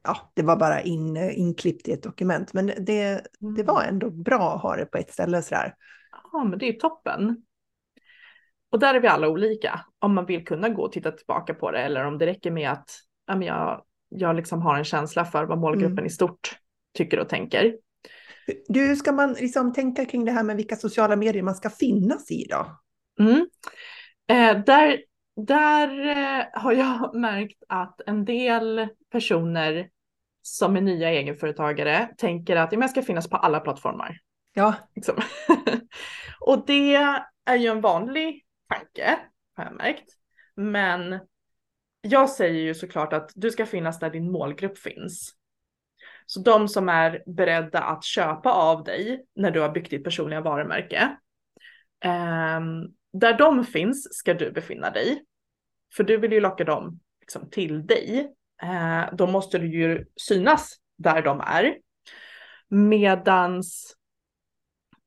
[0.02, 3.26] Ja, det var bara in, inklippt i ett dokument, men det,
[3.56, 3.94] det var mm.
[3.94, 5.74] ändå bra att ha det på ett ställe så där.
[6.32, 7.42] Ja, men det är toppen.
[8.70, 9.84] Och där är vi alla olika.
[9.98, 12.70] Om man vill kunna gå och titta tillbaka på det eller om det räcker med
[12.70, 12.90] att
[13.26, 16.06] ja, jag, jag liksom har en känsla för vad målgruppen mm.
[16.06, 16.56] i stort
[16.94, 17.76] tycker och tänker.
[18.68, 22.30] Du, ska man liksom tänka kring det här med vilka sociala medier man ska finnas
[22.30, 22.78] i då?
[23.20, 23.48] Mm.
[24.30, 24.98] Eh, där
[25.46, 29.88] där eh, har jag märkt att en del personer
[30.42, 34.18] som är nya egenföretagare tänker att jag ska finnas på alla plattformar.
[34.54, 34.74] Ja.
[34.94, 35.14] Liksom.
[36.40, 36.94] och det
[37.44, 39.18] är ju en vanlig tanke,
[39.56, 40.10] har jag märkt.
[40.54, 41.18] Men
[42.00, 45.34] jag säger ju såklart att du ska finnas där din målgrupp finns.
[46.26, 50.40] Så de som är beredda att köpa av dig när du har byggt ditt personliga
[50.40, 51.16] varumärke.
[52.04, 52.60] Eh,
[53.12, 55.24] där de finns ska du befinna dig.
[55.96, 58.32] För du vill ju locka dem liksom, till dig.
[58.62, 61.78] Eh, då måste du ju synas där de är.
[62.68, 63.97] Medans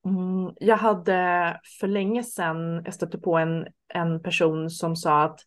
[0.06, 5.40] Mm, jag hade för länge sedan, jag stötte på en, en person som sa att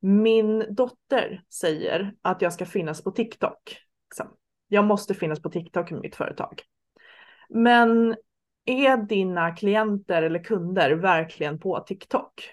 [0.00, 3.76] min dotter säger att jag ska finnas på TikTok.
[4.10, 4.36] Liksom.
[4.68, 6.62] Jag måste finnas på TikTok med mitt företag.
[7.48, 8.16] Men
[8.64, 12.50] är dina klienter eller kunder verkligen på TikTok?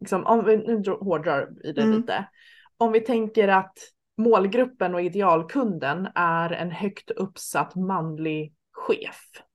[0.00, 1.96] Liksom, om vi nu hårdrar i det mm.
[1.96, 2.28] lite.
[2.76, 3.78] Om vi tänker att
[4.16, 9.45] målgruppen och idealkunden är en högt uppsatt manlig chef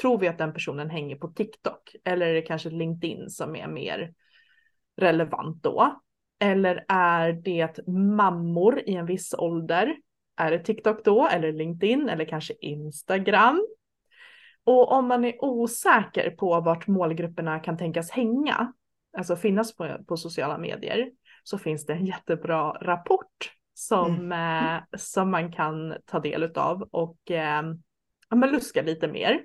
[0.00, 1.96] tror vi att den personen hänger på TikTok?
[2.04, 4.14] Eller är det kanske LinkedIn som är mer
[4.96, 6.00] relevant då?
[6.40, 9.96] Eller är det mammor i en viss ålder?
[10.36, 13.66] Är det TikTok då eller LinkedIn eller kanske Instagram?
[14.64, 18.72] Och om man är osäker på vart målgrupperna kan tänkas hänga,
[19.18, 21.10] alltså finnas på, på sociala medier,
[21.42, 24.74] så finns det en jättebra rapport som, mm.
[24.74, 27.62] eh, som man kan ta del av och eh,
[28.34, 29.44] luska lite mer.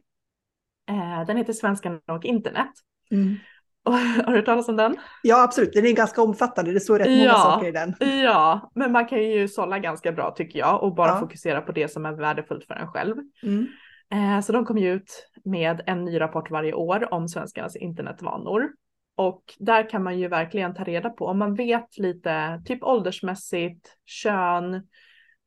[0.89, 2.71] Eh, den heter Svenskan och internet.
[3.11, 3.35] Mm.
[3.85, 4.95] Har du hört talas om den?
[5.23, 5.73] Ja, absolut.
[5.73, 6.73] Den är ganska omfattande.
[6.73, 7.95] Det står rätt många saker i den.
[8.23, 11.19] Ja, men man kan ju sålla ganska bra tycker jag och bara ja.
[11.19, 13.15] fokusera på det som är värdefullt för en själv.
[13.43, 13.67] Mm.
[14.13, 18.69] Eh, så de kommer ju ut med en ny rapport varje år om svenskarnas internetvanor.
[19.15, 23.89] Och där kan man ju verkligen ta reda på om man vet lite typ åldersmässigt,
[24.05, 24.73] kön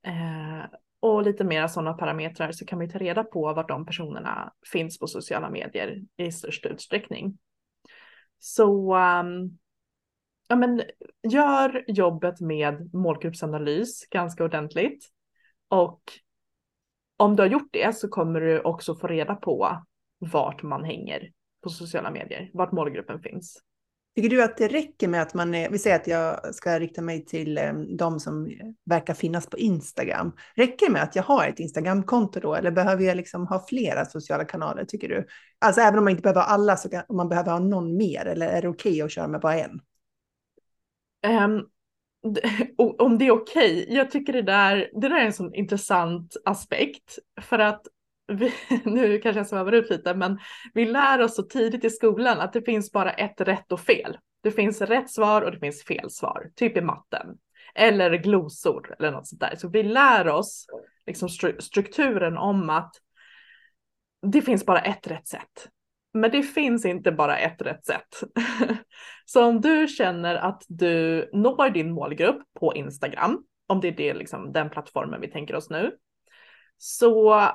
[0.07, 0.65] eh,
[1.07, 4.99] och lite mera sådana parametrar så kan vi ta reda på var de personerna finns
[4.99, 7.39] på sociala medier i störst utsträckning.
[8.39, 9.59] Så um,
[10.49, 10.83] ja, men
[11.23, 15.09] gör jobbet med målgruppsanalys ganska ordentligt.
[15.69, 16.01] Och
[17.17, 19.83] om du har gjort det så kommer du också få reda på
[20.19, 21.31] vart man hänger
[21.63, 23.63] på sociala medier, vart målgruppen finns.
[24.17, 27.03] Tycker du att det räcker med att man är, vi säger att jag ska rikta
[27.03, 28.51] mig till eh, de som
[28.85, 30.33] verkar finnas på Instagram.
[30.55, 34.05] Räcker det med att jag har ett Instagramkonto då eller behöver jag liksom ha flera
[34.05, 35.27] sociala kanaler tycker du?
[35.59, 38.27] Alltså även om man inte behöver ha alla så kan man behöver ha någon mer
[38.27, 39.81] eller är det okej okay att köra med bara en?
[41.27, 41.67] Um,
[42.99, 43.97] om det är okej, okay.
[43.97, 47.87] jag tycker det där, det där är en sån intressant aspekt för att
[48.27, 48.53] vi,
[48.85, 50.39] nu kanske jag svävar ut lite, men
[50.75, 54.19] vi lär oss så tidigt i skolan att det finns bara ett rätt och fel.
[54.43, 57.27] Det finns rätt svar och det finns fel svar, typ i matten.
[57.75, 59.57] Eller glosor eller något sånt där.
[59.57, 60.67] Så vi lär oss
[61.07, 62.95] liksom strukturen om att
[64.33, 65.69] det finns bara ett rätt sätt.
[66.15, 68.23] Men det finns inte bara ett rätt sätt.
[69.25, 74.15] Så om du känner att du når din målgrupp på Instagram, om det är det,
[74.15, 75.93] liksom, den plattformen vi tänker oss nu,
[76.79, 77.51] så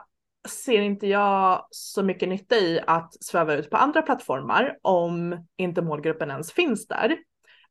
[0.50, 5.82] ser inte jag så mycket nytta i att sväva ut på andra plattformar om inte
[5.82, 7.18] målgruppen ens finns där.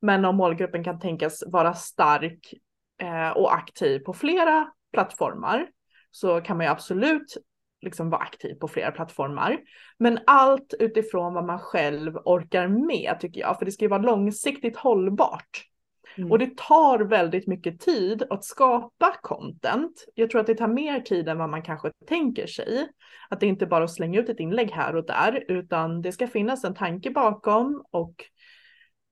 [0.00, 2.54] Men om målgruppen kan tänkas vara stark
[3.02, 5.66] eh, och aktiv på flera plattformar
[6.10, 7.36] så kan man ju absolut
[7.82, 9.58] liksom vara aktiv på flera plattformar.
[9.98, 14.02] Men allt utifrån vad man själv orkar med tycker jag, för det ska ju vara
[14.02, 15.69] långsiktigt hållbart.
[16.16, 16.32] Mm.
[16.32, 20.04] Och det tar väldigt mycket tid att skapa content.
[20.14, 22.88] Jag tror att det tar mer tid än vad man kanske tänker sig.
[23.30, 26.12] Att det inte bara är att slänga ut ett inlägg här och där, utan det
[26.12, 28.14] ska finnas en tanke bakom och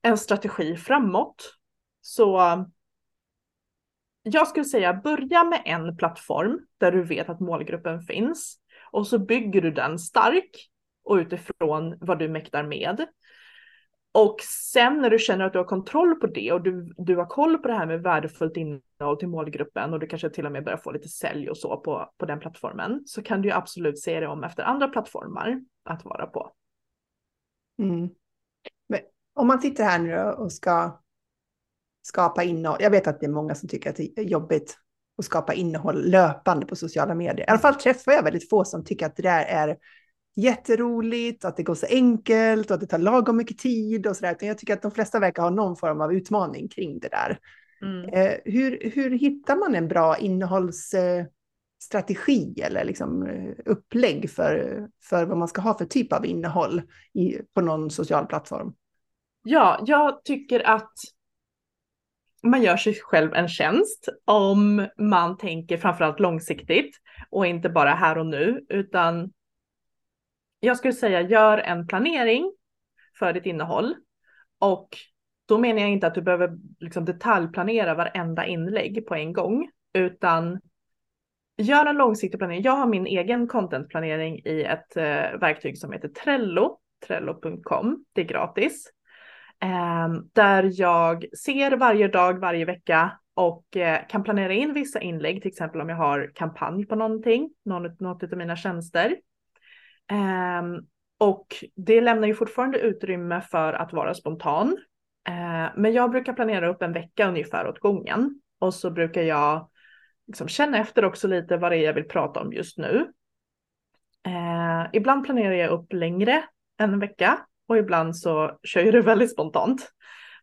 [0.02, 1.54] en strategi framåt.
[2.00, 2.40] Så
[4.22, 8.58] jag skulle säga börja med en plattform där du vet att målgruppen finns
[8.90, 10.50] och så bygger du den stark
[11.04, 13.06] och utifrån vad du mäktar med.
[14.12, 14.37] Och
[14.73, 17.59] sen när du känner att du har kontroll på det och du, du har koll
[17.59, 20.79] på det här med värdefullt innehåll till målgruppen och du kanske till och med börjar
[20.79, 24.21] få lite sälj och så på, på den plattformen så kan du ju absolut se
[24.21, 26.53] det om efter andra plattformar att vara på.
[27.83, 28.09] Mm.
[28.88, 29.01] Men
[29.35, 31.01] om man sitter här nu och ska
[32.03, 32.79] skapa innehåll.
[32.81, 34.79] Jag vet att det är många som tycker att det är jobbigt
[35.18, 37.47] att skapa innehåll löpande på sociala medier.
[37.47, 39.77] I alla fall träffar jag väldigt få som tycker att det där är
[40.38, 44.24] jätteroligt, att det går så enkelt och att det tar lagom mycket tid och så
[44.24, 44.37] där.
[44.40, 47.38] Jag tycker att de flesta verkar ha någon form av utmaning kring det där.
[47.83, 48.09] Mm.
[48.09, 55.27] Eh, hur, hur hittar man en bra innehållsstrategi eh, eller liksom eh, upplägg för, för
[55.27, 56.83] vad man ska ha för typ av innehåll
[57.14, 58.74] i, på någon social plattform?
[59.42, 60.92] Ja, jag tycker att
[62.42, 66.96] man gör sig själv en tjänst om man tänker framförallt långsiktigt
[67.31, 69.31] och inte bara här och nu, utan
[70.61, 72.53] jag skulle säga gör en planering
[73.18, 73.94] för ditt innehåll
[74.59, 74.88] och
[75.49, 80.61] då menar jag inte att du behöver liksom detaljplanera varenda inlägg på en gång, utan
[81.57, 82.62] gör en långsiktig planering.
[82.62, 88.05] Jag har min egen contentplanering i ett eh, verktyg som heter Trello, trello.com.
[88.12, 88.92] Det är gratis.
[89.62, 95.42] Eh, där jag ser varje dag, varje vecka och eh, kan planera in vissa inlägg,
[95.42, 99.16] till exempel om jag har kampanj på någonting, någon, något av mina tjänster.
[100.12, 100.87] Um,
[101.18, 104.68] och det lämnar ju fortfarande utrymme för att vara spontan.
[105.29, 108.40] Uh, men jag brukar planera upp en vecka ungefär åt gången.
[108.59, 109.71] Och så brukar jag
[110.27, 113.12] liksom känna efter också lite vad det är jag vill prata om just nu.
[114.27, 116.44] Uh, ibland planerar jag upp längre
[116.81, 119.92] än en vecka och ibland så kör jag det väldigt spontant.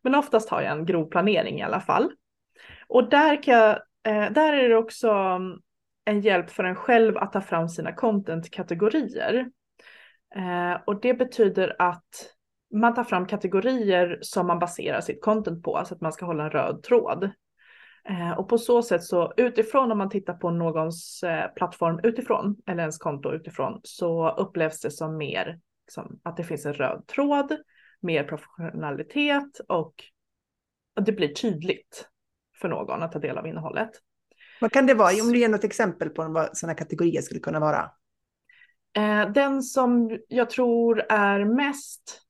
[0.02, 2.12] Men oftast har jag en grov planering i alla fall.
[2.88, 3.72] Och där, kan jag,
[4.04, 5.40] eh, där är det också
[6.06, 9.50] en hjälp för en själv att ta fram sina content-kategorier.
[10.36, 12.36] Eh, och det betyder att
[12.74, 16.44] man tar fram kategorier som man baserar sitt content på, så att man ska hålla
[16.44, 17.30] en röd tråd.
[18.10, 22.56] Eh, och på så sätt så utifrån om man tittar på någons eh, plattform utifrån
[22.66, 27.08] eller ens konto utifrån så upplevs det som mer liksom, att det finns en röd
[27.08, 27.58] tråd,
[28.02, 29.94] mer professionalitet och
[31.02, 32.08] det blir tydligt
[32.62, 33.92] för någon att ta del av innehållet.
[34.62, 35.24] Vad kan det vara?
[35.24, 37.92] Om du ger något exempel på vad sådana kategorier skulle kunna vara.
[38.96, 42.22] Eh, den som jag tror är mest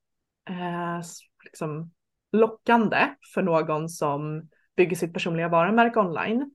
[0.48, 1.00] eh,
[1.44, 1.90] liksom
[2.32, 6.50] lockande för någon som bygger sitt personliga varumärke online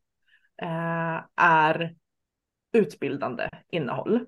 [0.62, 1.96] eh, är
[2.74, 4.26] utbildande innehåll.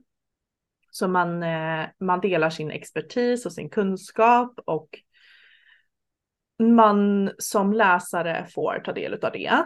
[0.92, 4.90] Så man, eh, man delar sin expertis och sin kunskap och
[6.60, 9.66] man som läsare får ta del av det.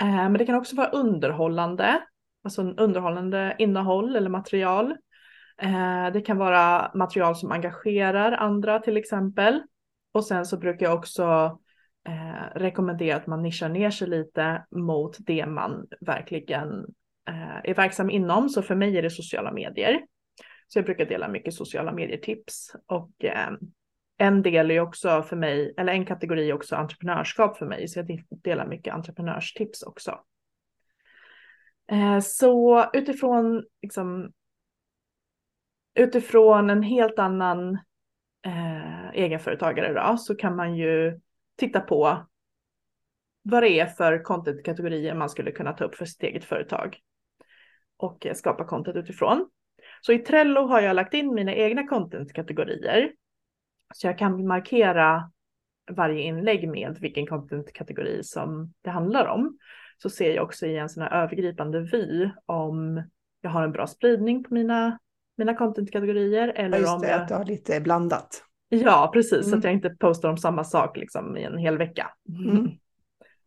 [0.00, 2.02] Eh, men det kan också vara underhållande,
[2.44, 4.96] alltså underhållande innehåll eller material.
[5.62, 9.62] Eh, det kan vara material som engagerar andra till exempel.
[10.12, 11.58] Och sen så brukar jag också
[12.08, 16.68] eh, rekommendera att man nischar ner sig lite mot det man verkligen
[17.28, 18.48] eh, är verksam inom.
[18.48, 20.00] Så för mig är det sociala medier.
[20.68, 22.72] Så jag brukar dela mycket sociala medier-tips.
[22.86, 23.50] Och eh,
[24.18, 27.88] en del är också för mig, eller en kategori är också entreprenörskap för mig.
[27.88, 30.20] Så jag delar mycket entreprenörstips också.
[31.90, 34.32] Eh, så utifrån, liksom,
[35.94, 37.78] utifrån en helt annan
[38.46, 41.20] eh, egenföretagare då, så kan man ju
[41.56, 42.26] titta på
[43.42, 46.98] vad det är för contentkategorier man skulle kunna ta upp för sitt eget företag
[47.96, 49.50] och eh, skapa content utifrån.
[50.00, 53.12] Så i Trello har jag lagt in mina egna contentkategorier
[53.94, 55.30] så jag kan markera
[55.90, 59.58] varje inlägg med vilken contentkategori som det handlar om.
[60.02, 63.02] Så ser jag också i en sån här övergripande vy om
[63.40, 64.98] jag har en bra spridning på mina,
[65.38, 66.48] mina contentkategorier.
[66.48, 67.22] Eller just det, om jag...
[67.22, 68.44] att du har lite blandat.
[68.68, 69.32] Ja, precis.
[69.32, 69.50] Mm.
[69.50, 72.10] Så att jag inte postar om samma sak liksom i en hel vecka.
[72.28, 72.70] Mm.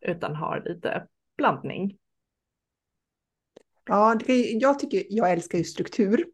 [0.06, 1.96] Utan har lite blandning.
[3.86, 6.24] Ja, det, jag tycker, jag älskar ju struktur.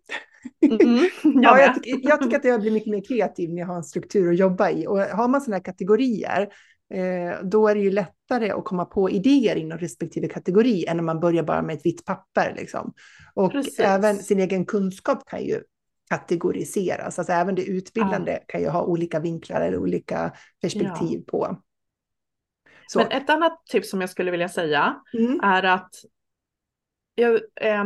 [0.60, 3.66] Mm, jag, ja, jag, tycker, jag tycker att jag blir mycket mer kreativ när jag
[3.66, 4.86] har en struktur att jobba i.
[4.86, 6.48] Och har man sådana här kategorier,
[7.42, 11.20] då är det ju lättare att komma på idéer inom respektive kategori än när man
[11.20, 12.54] börjar bara med ett vitt papper.
[12.56, 12.92] Liksom.
[13.34, 13.80] Och Precis.
[13.80, 15.62] även sin egen kunskap kan ju
[16.08, 17.18] kategoriseras.
[17.18, 18.38] Alltså även det utbildande ja.
[18.48, 20.32] kan ju ha olika vinklar eller olika
[20.62, 21.30] perspektiv ja.
[21.30, 21.56] på.
[22.86, 22.98] Så.
[22.98, 25.40] Men ett annat tips som jag skulle vilja säga mm.
[25.42, 25.94] är att
[27.14, 27.84] jag, eh,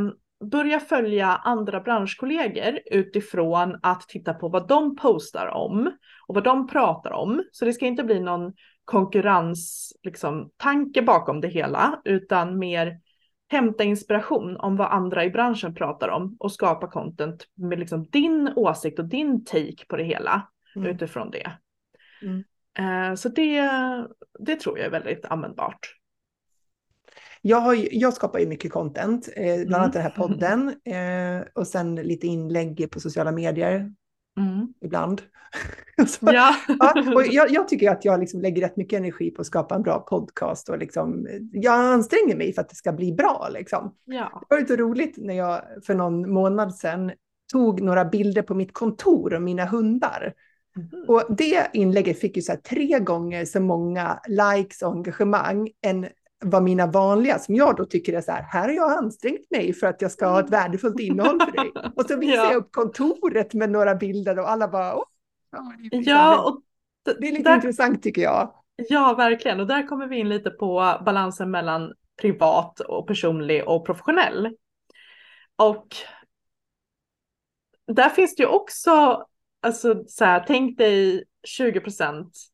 [0.50, 5.90] börja följa andra branschkollegor utifrån att titta på vad de postar om
[6.26, 7.44] och vad de pratar om.
[7.53, 8.53] Så det ska inte bli någon
[8.85, 13.01] konkurrens, liksom, tanke bakom det hela, utan mer
[13.49, 18.53] hämta inspiration om vad andra i branschen pratar om och skapa content med liksom din
[18.57, 20.89] åsikt och din take på det hela mm.
[20.89, 21.53] utifrån det.
[22.22, 22.45] Mm.
[22.80, 23.70] Uh, så det,
[24.39, 25.97] det tror jag är väldigt användbart.
[27.45, 29.74] Jag, har, jag skapar ju mycket content, eh, bland mm.
[29.74, 33.93] annat den här podden eh, och sen lite inlägg på sociala medier.
[34.39, 34.74] Mm.
[34.80, 35.22] Ibland.
[36.07, 36.55] så, ja.
[36.78, 37.14] ja.
[37.14, 39.83] och jag, jag, tycker att jag liksom lägger rätt mycket energi på att skapa en
[39.83, 43.49] bra podcast och liksom, jag anstränger mig för att det ska bli bra.
[43.53, 43.95] Liksom.
[44.05, 44.43] Ja.
[44.49, 47.12] Det var lite roligt när jag för någon månad sedan
[47.53, 50.35] tog några bilder på mitt kontor och mina hundar.
[50.76, 51.05] Mm.
[51.09, 56.09] Och det inlägget fick ju så tre gånger så många likes och engagemang än
[56.43, 59.72] vad mina vanliga, som jag då tycker är så här, här har jag ansträngt mig
[59.72, 61.72] för att jag ska ha ett värdefullt innehåll för dig.
[61.97, 62.53] Och så visar ja.
[62.53, 65.05] jag upp kontoret med några bilder och alla bara, Åh,
[65.90, 66.62] ja, och
[67.05, 68.55] det är lite där, intressant tycker jag.
[68.76, 69.61] Ja, verkligen.
[69.61, 74.57] Och där kommer vi in lite på balansen mellan privat och personlig och professionell.
[75.57, 75.86] Och
[77.86, 79.26] där finns det ju också,
[79.61, 82.51] alltså så här, tänk dig 20 procent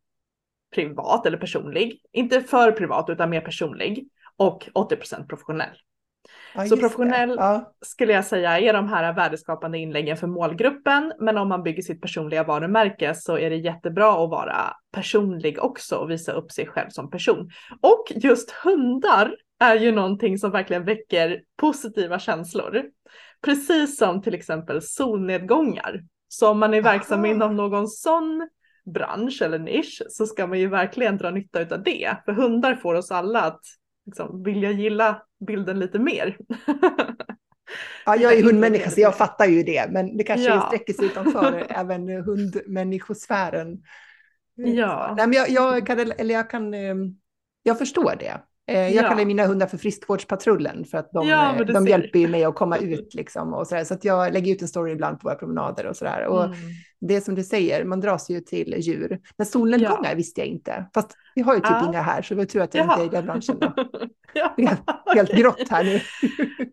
[0.74, 2.00] privat eller personlig.
[2.12, 4.08] Inte för privat utan mer personlig.
[4.36, 5.76] Och 80% professionell.
[6.54, 7.72] Ja, så professionell ja.
[7.80, 11.12] skulle jag säga är de här värdeskapande inläggen för målgruppen.
[11.18, 15.96] Men om man bygger sitt personliga varumärke så är det jättebra att vara personlig också
[15.96, 17.50] och visa upp sig själv som person.
[17.80, 22.82] Och just hundar är ju någonting som verkligen väcker positiva känslor.
[23.44, 26.00] Precis som till exempel solnedgångar.
[26.28, 27.28] Så om man är verksam Aha.
[27.28, 28.48] inom någon sån
[28.92, 32.16] bransch eller nisch så ska man ju verkligen dra nytta av det.
[32.24, 33.60] För hundar får oss alla att
[34.06, 36.36] liksom, vilja gilla bilden lite mer.
[38.06, 40.66] Ja, jag är hundmänniska så jag fattar ju det, men det kanske ja.
[40.66, 43.82] sträcker sig utanför även hundmänniskosfären.
[44.54, 45.14] Ja.
[45.16, 46.94] Nej, men jag, jag, kan, eller jag kan, eh,
[47.62, 48.40] jag förstår det.
[48.68, 49.08] Eh, jag ja.
[49.08, 52.78] kallar mina hundar för friskvårdspatrullen för att de, ja, de hjälper ju mig att komma
[52.78, 53.84] ut liksom och så där.
[53.84, 56.26] Så att jag lägger ut en story ibland på våra promenader och så där.
[56.26, 56.58] Och mm.
[57.00, 59.20] det som du säger, man dras ju till djur.
[59.36, 60.16] Men solnedgångar ja.
[60.16, 60.86] visste jag inte.
[60.94, 61.88] Fast vi har ju typ ja.
[61.88, 63.58] inga här, så det var tur att jag inte är i den branschen.
[64.34, 64.54] Ja.
[64.56, 66.00] Det är helt, grått här nu.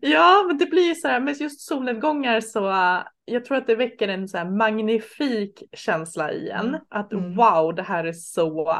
[0.00, 3.66] ja, men det blir ju så här, med just solnedgångar så uh, jag tror att
[3.66, 6.68] det väcker en så här magnifik känsla i en.
[6.68, 6.80] Mm.
[6.90, 7.34] Att mm.
[7.36, 8.76] wow, det här är så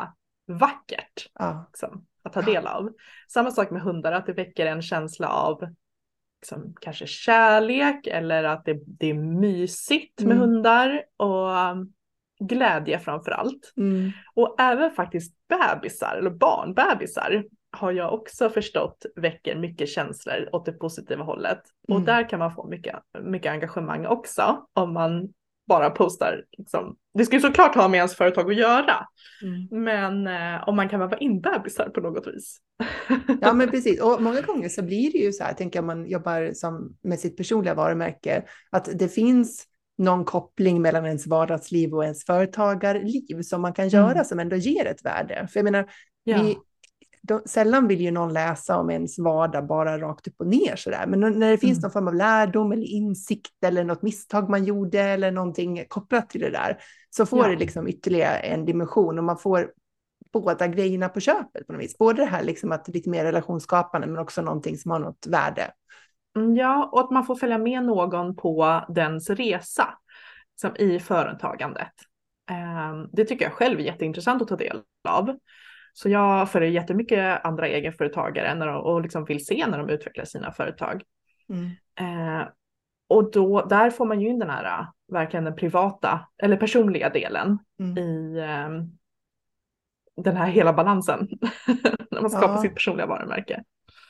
[0.47, 1.31] vackert.
[1.35, 1.69] Ja.
[1.73, 2.91] Liksom att ta del av.
[3.29, 5.66] Samma sak med hundar, att det väcker en känsla av
[6.41, 10.39] liksom, kanske kärlek eller att det, det är mysigt med mm.
[10.39, 11.03] hundar.
[11.16, 11.87] Och
[12.39, 13.72] glädje framför allt.
[13.77, 14.11] Mm.
[14.35, 20.72] Och även faktiskt bebisar eller barnbebisar har jag också förstått väcker mycket känslor åt det
[20.72, 21.61] positiva hållet.
[21.89, 22.01] Mm.
[22.01, 25.29] Och där kan man få mycket, mycket engagemang också om man
[25.67, 26.45] bara postar.
[26.59, 26.97] Liksom.
[27.14, 29.07] Det ska ju såklart ha med ens företag att göra.
[29.43, 29.85] Mm.
[29.85, 32.59] Men eh, om man kan vara in bebisar på något vis.
[33.41, 36.07] ja men precis och många gånger så blir det ju så här, tänker jag man
[36.07, 39.67] jobbar som, med sitt personliga varumärke, att det finns
[39.99, 44.25] någon koppling mellan ens vardagsliv och ens företagarliv som man kan göra mm.
[44.25, 45.49] som ändå ger ett värde.
[45.53, 45.91] För jag menar,
[46.25, 46.43] ja.
[46.43, 46.57] vi,
[47.27, 51.07] de, sällan vill ju någon läsa om ens vardag bara rakt upp och ner sådär.
[51.07, 51.83] Men när det finns mm.
[51.83, 56.41] någon form av lärdom eller insikt eller något misstag man gjorde eller någonting kopplat till
[56.41, 56.79] det där
[57.11, 57.49] så får ja.
[57.49, 59.70] det liksom ytterligare en dimension och man får
[60.33, 61.99] båda grejerna på köpet på något vis.
[61.99, 65.70] Både det här liksom att lite mer relationsskapande men också någonting som har något värde.
[66.37, 69.89] Mm, ja, och att man får följa med någon på dens resa
[70.61, 71.93] som i företagandet.
[72.51, 75.37] Ehm, det tycker jag själv är jätteintressant att ta del av.
[75.99, 80.24] Så jag följer jättemycket andra egenföretagare när de, och liksom vill se när de utvecklar
[80.24, 81.03] sina företag.
[81.49, 81.70] Mm.
[82.01, 82.49] Eh,
[83.09, 87.59] och då, där får man ju in den här, verkligen den privata eller personliga delen
[87.80, 87.99] mm.
[87.99, 88.68] i eh,
[90.22, 91.28] den här hela balansen.
[92.11, 92.62] när man skapar ja.
[92.62, 93.62] sitt personliga varumärke.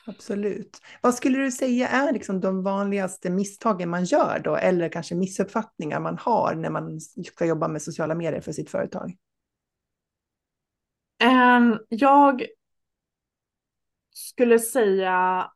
[0.07, 0.77] Absolut.
[1.01, 5.99] Vad skulle du säga är liksom de vanligaste misstagen man gör då, eller kanske missuppfattningar
[5.99, 9.17] man har när man ska jobba med sociala medier för sitt företag?
[11.19, 12.45] Ehm, jag
[14.13, 15.47] skulle säga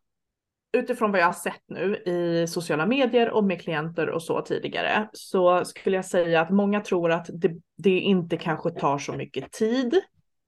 [0.78, 5.10] utifrån vad jag har sett nu i sociala medier och med klienter och så tidigare
[5.14, 9.52] så skulle jag säga att många tror att det, det inte kanske tar så mycket
[9.52, 10.02] tid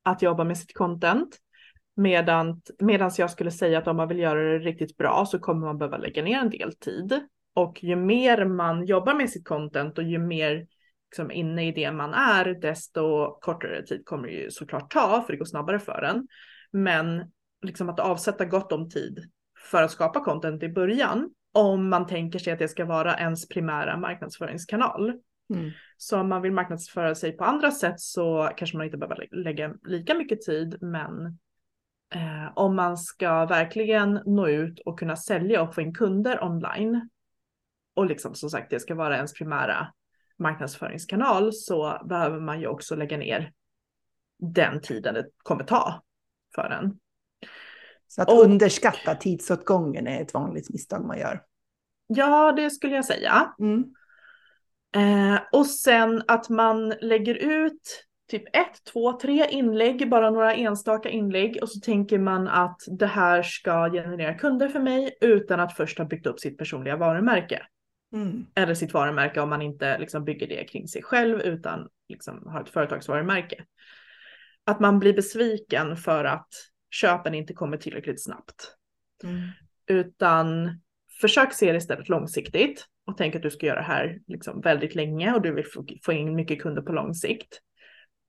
[0.03, 1.37] att jobba med sitt content.
[1.95, 5.67] Medan medans jag skulle säga att om man vill göra det riktigt bra så kommer
[5.67, 7.19] man behöva lägga ner en del tid.
[7.53, 10.67] Och ju mer man jobbar med sitt content och ju mer
[11.13, 15.33] liksom inne i det man är, desto kortare tid kommer det ju såklart ta, för
[15.33, 16.27] det går snabbare för en.
[16.71, 19.31] Men liksom att avsätta gott om tid
[19.71, 23.47] för att skapa content i början, om man tänker sig att det ska vara ens
[23.47, 25.09] primära marknadsföringskanal.
[25.53, 25.71] Mm.
[25.97, 29.73] Så om man vill marknadsföra sig på andra sätt så kanske man inte behöver lägga
[29.83, 31.25] lika mycket tid, men
[32.15, 37.09] eh, om man ska verkligen nå ut och kunna sälja och få in kunder online
[37.95, 39.87] och liksom som sagt det ska vara ens primära
[40.43, 43.51] marknadsföringskanal så behöver man ju också lägga ner
[44.39, 46.03] den tiden det kommer ta
[46.55, 46.99] för en.
[48.07, 51.41] Så att och, underskatta tidsåtgången är ett vanligt misstag man gör.
[52.07, 53.53] Ja, det skulle jag säga.
[53.59, 53.83] Mm.
[54.95, 61.09] Eh, och sen att man lägger ut typ ett, två, tre inlägg, bara några enstaka
[61.09, 65.75] inlägg och så tänker man att det här ska generera kunder för mig utan att
[65.75, 67.67] först ha byggt upp sitt personliga varumärke.
[68.13, 68.45] Mm.
[68.55, 72.61] Eller sitt varumärke om man inte liksom bygger det kring sig själv utan liksom har
[72.61, 73.65] ett företagsvarumärke.
[74.65, 76.49] Att man blir besviken för att
[76.91, 78.75] köpen inte kommer tillräckligt snabbt.
[79.23, 79.41] Mm.
[79.87, 80.69] Utan
[81.21, 84.95] försök se det istället långsiktigt och tänk att du ska göra det här liksom väldigt
[84.95, 85.65] länge och du vill
[86.05, 87.59] få in mycket kunder på lång sikt.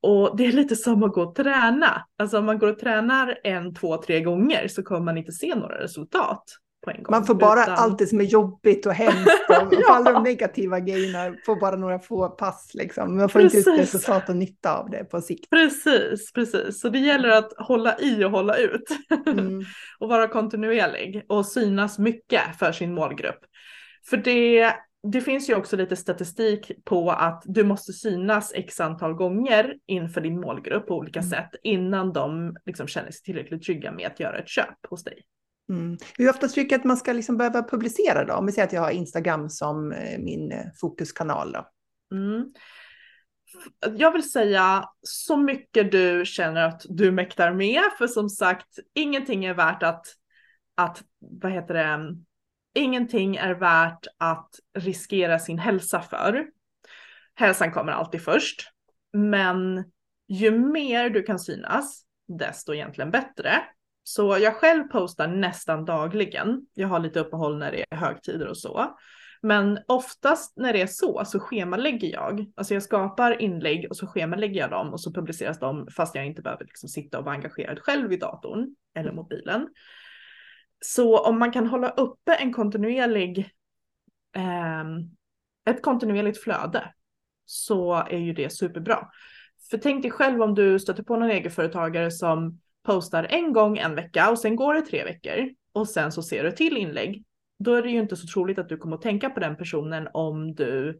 [0.01, 2.05] Och det är lite som att gå och träna.
[2.17, 5.55] Alltså om man går och tränar en, två, tre gånger så kommer man inte se
[5.55, 6.43] några resultat
[6.85, 7.11] på en gång.
[7.11, 7.75] Man får bara utan...
[7.75, 9.93] allt det som är jobbigt och hemskt och ja.
[9.93, 13.17] alla de negativa grejerna får bara några få pass liksom.
[13.17, 13.67] Man får precis.
[13.67, 15.49] inte ut resultat och nytta av det på sikt.
[15.49, 16.81] Precis, precis.
[16.81, 18.83] Så det gäller att hålla i och hålla ut
[19.27, 19.63] mm.
[19.99, 23.39] och vara kontinuerlig och synas mycket för sin målgrupp.
[24.09, 24.73] För det
[25.11, 30.21] det finns ju också lite statistik på att du måste synas x antal gånger inför
[30.21, 31.29] din målgrupp på olika mm.
[31.29, 35.21] sätt innan de liksom känner sig tillräckligt trygga med att göra ett köp hos dig.
[35.69, 35.97] Mm.
[36.17, 38.33] Hur ofta tycker du att man ska liksom behöva publicera då?
[38.33, 41.67] Om vi säger att jag har Instagram som eh, min eh, fokuskanal då.
[42.15, 42.53] Mm.
[43.97, 49.45] Jag vill säga så mycket du känner att du mäktar med, för som sagt, ingenting
[49.45, 50.05] är värt att,
[50.75, 52.15] att vad heter det,
[52.75, 56.45] ingenting är värt att riskera sin hälsa för.
[57.35, 58.71] Hälsan kommer alltid först,
[59.13, 59.85] men
[60.27, 63.63] ju mer du kan synas, desto egentligen bättre.
[64.07, 66.61] Så jag själv postar nästan dagligen.
[66.73, 68.97] Jag har lite uppehåll när det är högtider och så.
[69.41, 72.51] Men oftast när det är så så schemalägger jag.
[72.55, 76.25] Alltså jag skapar inlägg och så schemalägger jag dem och så publiceras de fast jag
[76.25, 79.67] inte behöver liksom sitta och vara engagerad själv i datorn eller mobilen.
[80.85, 83.37] Så om man kan hålla uppe en kontinuerlig,
[84.35, 84.83] eh,
[85.69, 86.93] ett kontinuerligt flöde
[87.45, 89.07] så är ju det superbra.
[89.69, 93.95] För tänk dig själv om du stöter på någon egenföretagare som postar en gång en
[93.95, 97.23] vecka och sen går det tre veckor och sen så ser du till inlägg.
[97.59, 100.07] Då är det ju inte så troligt att du kommer att tänka på den personen
[100.13, 100.99] om du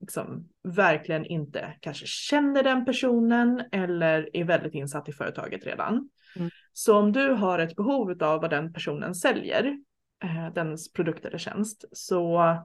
[0.00, 6.10] liksom verkligen inte kanske känner den personen eller är väldigt insatt i företaget redan.
[6.36, 6.50] Mm.
[6.72, 9.78] Så om du har ett behov av vad den personen säljer,
[10.24, 12.56] eh, dens produkt eller tjänst, så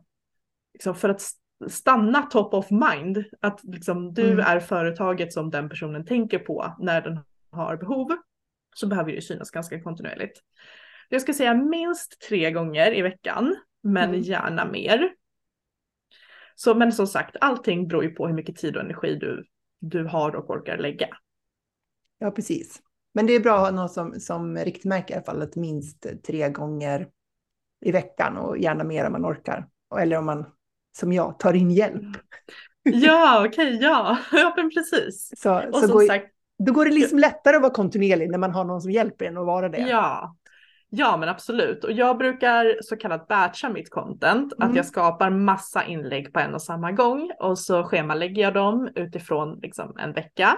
[0.74, 1.22] liksom för att
[1.68, 4.40] stanna top of mind, att liksom du mm.
[4.40, 7.20] är företaget som den personen tänker på när den
[7.54, 8.18] har behov,
[8.76, 10.42] så behöver det synas ganska kontinuerligt.
[11.10, 14.22] Jag ska säga minst tre gånger i veckan, men mm.
[14.22, 15.14] gärna mer.
[16.56, 19.46] Så, men som sagt, allting beror ju på hur mycket tid och energi du,
[19.80, 21.08] du har och orkar lägga.
[22.20, 22.82] Ja, precis.
[23.14, 26.06] Men det är bra att ha något som, som riktmärke i alla fall, att minst
[26.24, 27.08] tre gånger
[27.86, 29.68] i veckan och gärna mer om man orkar.
[30.00, 30.46] Eller om man,
[30.98, 32.18] som jag, tar in hjälp.
[32.84, 34.18] Ja, okej, okay, ja.
[34.32, 35.32] ja, men precis.
[35.38, 36.33] Så, och så som sagt,
[36.66, 39.38] då går det liksom lättare att vara kontinuerlig när man har någon som hjälper en
[39.38, 39.78] att vara det.
[39.78, 40.36] Ja,
[40.96, 44.70] Ja men absolut och jag brukar så kallat batcha mitt content, mm.
[44.70, 48.90] att jag skapar massa inlägg på en och samma gång och så schemalägger jag dem
[48.96, 50.58] utifrån liksom en vecka.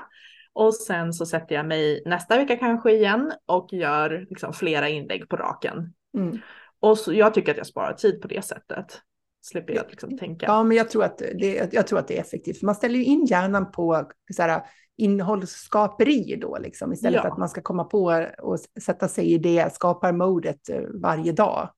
[0.53, 5.30] Och sen så sätter jag mig nästa vecka kanske igen och gör liksom flera inlägg
[5.30, 5.93] på raken.
[6.18, 6.38] Mm.
[6.80, 9.01] Och så, jag tycker att jag sparar tid på det sättet.
[9.41, 10.45] Slipper jag liksom tänka.
[10.45, 12.62] Ja, men jag tror att det, jag tror att det är effektivt.
[12.62, 14.62] Man ställer ju in hjärnan på så här,
[14.97, 17.21] innehållsskaperi då, liksom, istället ja.
[17.21, 21.69] för att man ska komma på och sätta sig i det skaparmodet eh, varje dag.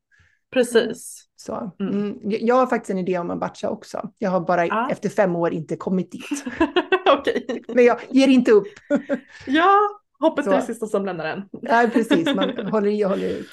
[0.53, 1.23] Precis.
[1.35, 1.93] Så, mm.
[1.93, 2.19] mm.
[2.23, 4.11] Jag har faktiskt en idé om en batcha också.
[4.17, 4.89] Jag har bara ah.
[4.91, 6.45] efter fem år inte kommit dit.
[7.19, 7.61] okay.
[7.67, 8.67] Men jag ger inte upp.
[9.47, 9.79] ja,
[10.19, 11.49] hoppet är det sista som lämnar en.
[11.61, 12.35] Nej, precis.
[12.35, 13.49] Man håller i och håller ut.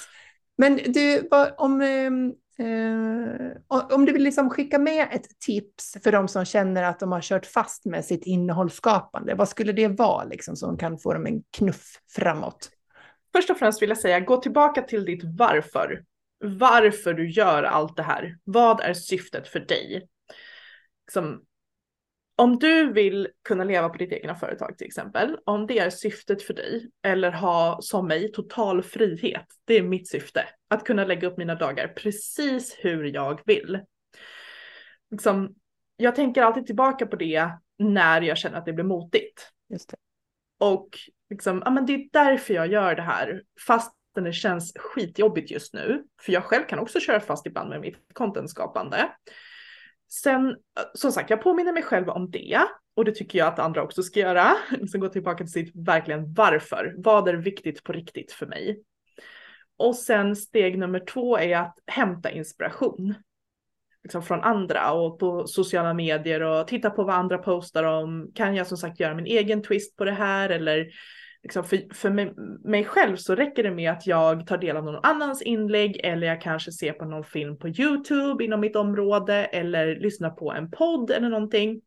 [0.57, 6.27] Men du, om, ehm, Eh, om du vill liksom skicka med ett tips för de
[6.27, 10.55] som känner att de har kört fast med sitt innehållsskapande, vad skulle det vara liksom,
[10.55, 12.69] som kan få dem en knuff framåt?
[13.35, 16.03] Först och främst vill jag säga, gå tillbaka till ditt varför.
[16.39, 18.37] Varför du gör allt det här.
[18.43, 20.07] Vad är syftet för dig?
[21.07, 21.41] Liksom,
[22.35, 26.41] om du vill kunna leva på ditt egna företag till exempel, om det är syftet
[26.41, 30.45] för dig eller ha som mig total frihet, det är mitt syfte.
[30.67, 33.79] Att kunna lägga upp mina dagar precis hur jag vill.
[35.11, 35.55] Liksom,
[35.97, 39.51] jag tänker alltid tillbaka på det när jag känner att det blir motigt.
[39.69, 39.97] Just det.
[40.59, 40.89] Och
[41.29, 45.73] liksom, ja, men det är därför jag gör det här, fast det känns skitjobbigt just
[45.73, 46.03] nu.
[46.21, 49.09] För jag själv kan också köra fast ibland med mitt contentskapande.
[50.07, 50.55] Sen, eh,
[50.93, 52.61] som sagt, jag påminner mig själv om det
[52.95, 54.51] och det tycker jag att andra också ska göra.
[54.71, 56.93] Liksom gå tillbaka till sitt verkligen varför.
[56.97, 58.83] Vad är viktigt på riktigt för mig?
[59.77, 63.15] Och sen steg nummer två är att hämta inspiration
[64.05, 68.31] liksom från andra och på sociala medier och titta på vad andra postar om.
[68.35, 70.87] Kan jag som sagt göra min egen twist på det här eller
[71.45, 72.33] liksom för, för mig,
[72.63, 76.27] mig, själv så räcker det med att jag tar del av någon annans inlägg eller
[76.27, 80.71] jag kanske ser på någon film på Youtube inom mitt område eller lyssnar på en
[80.71, 81.81] podd eller någonting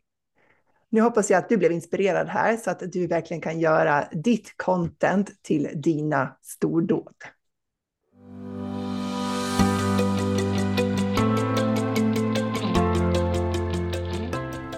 [0.92, 4.54] Nu hoppas jag att du blev inspirerad här så att du verkligen kan göra ditt
[4.56, 7.14] content till dina stordåd.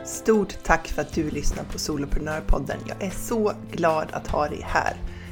[0.04, 2.78] Stort tack för att du lyssnar på Soloprenörpodden.
[2.88, 4.96] Jag är så glad att ha dig här.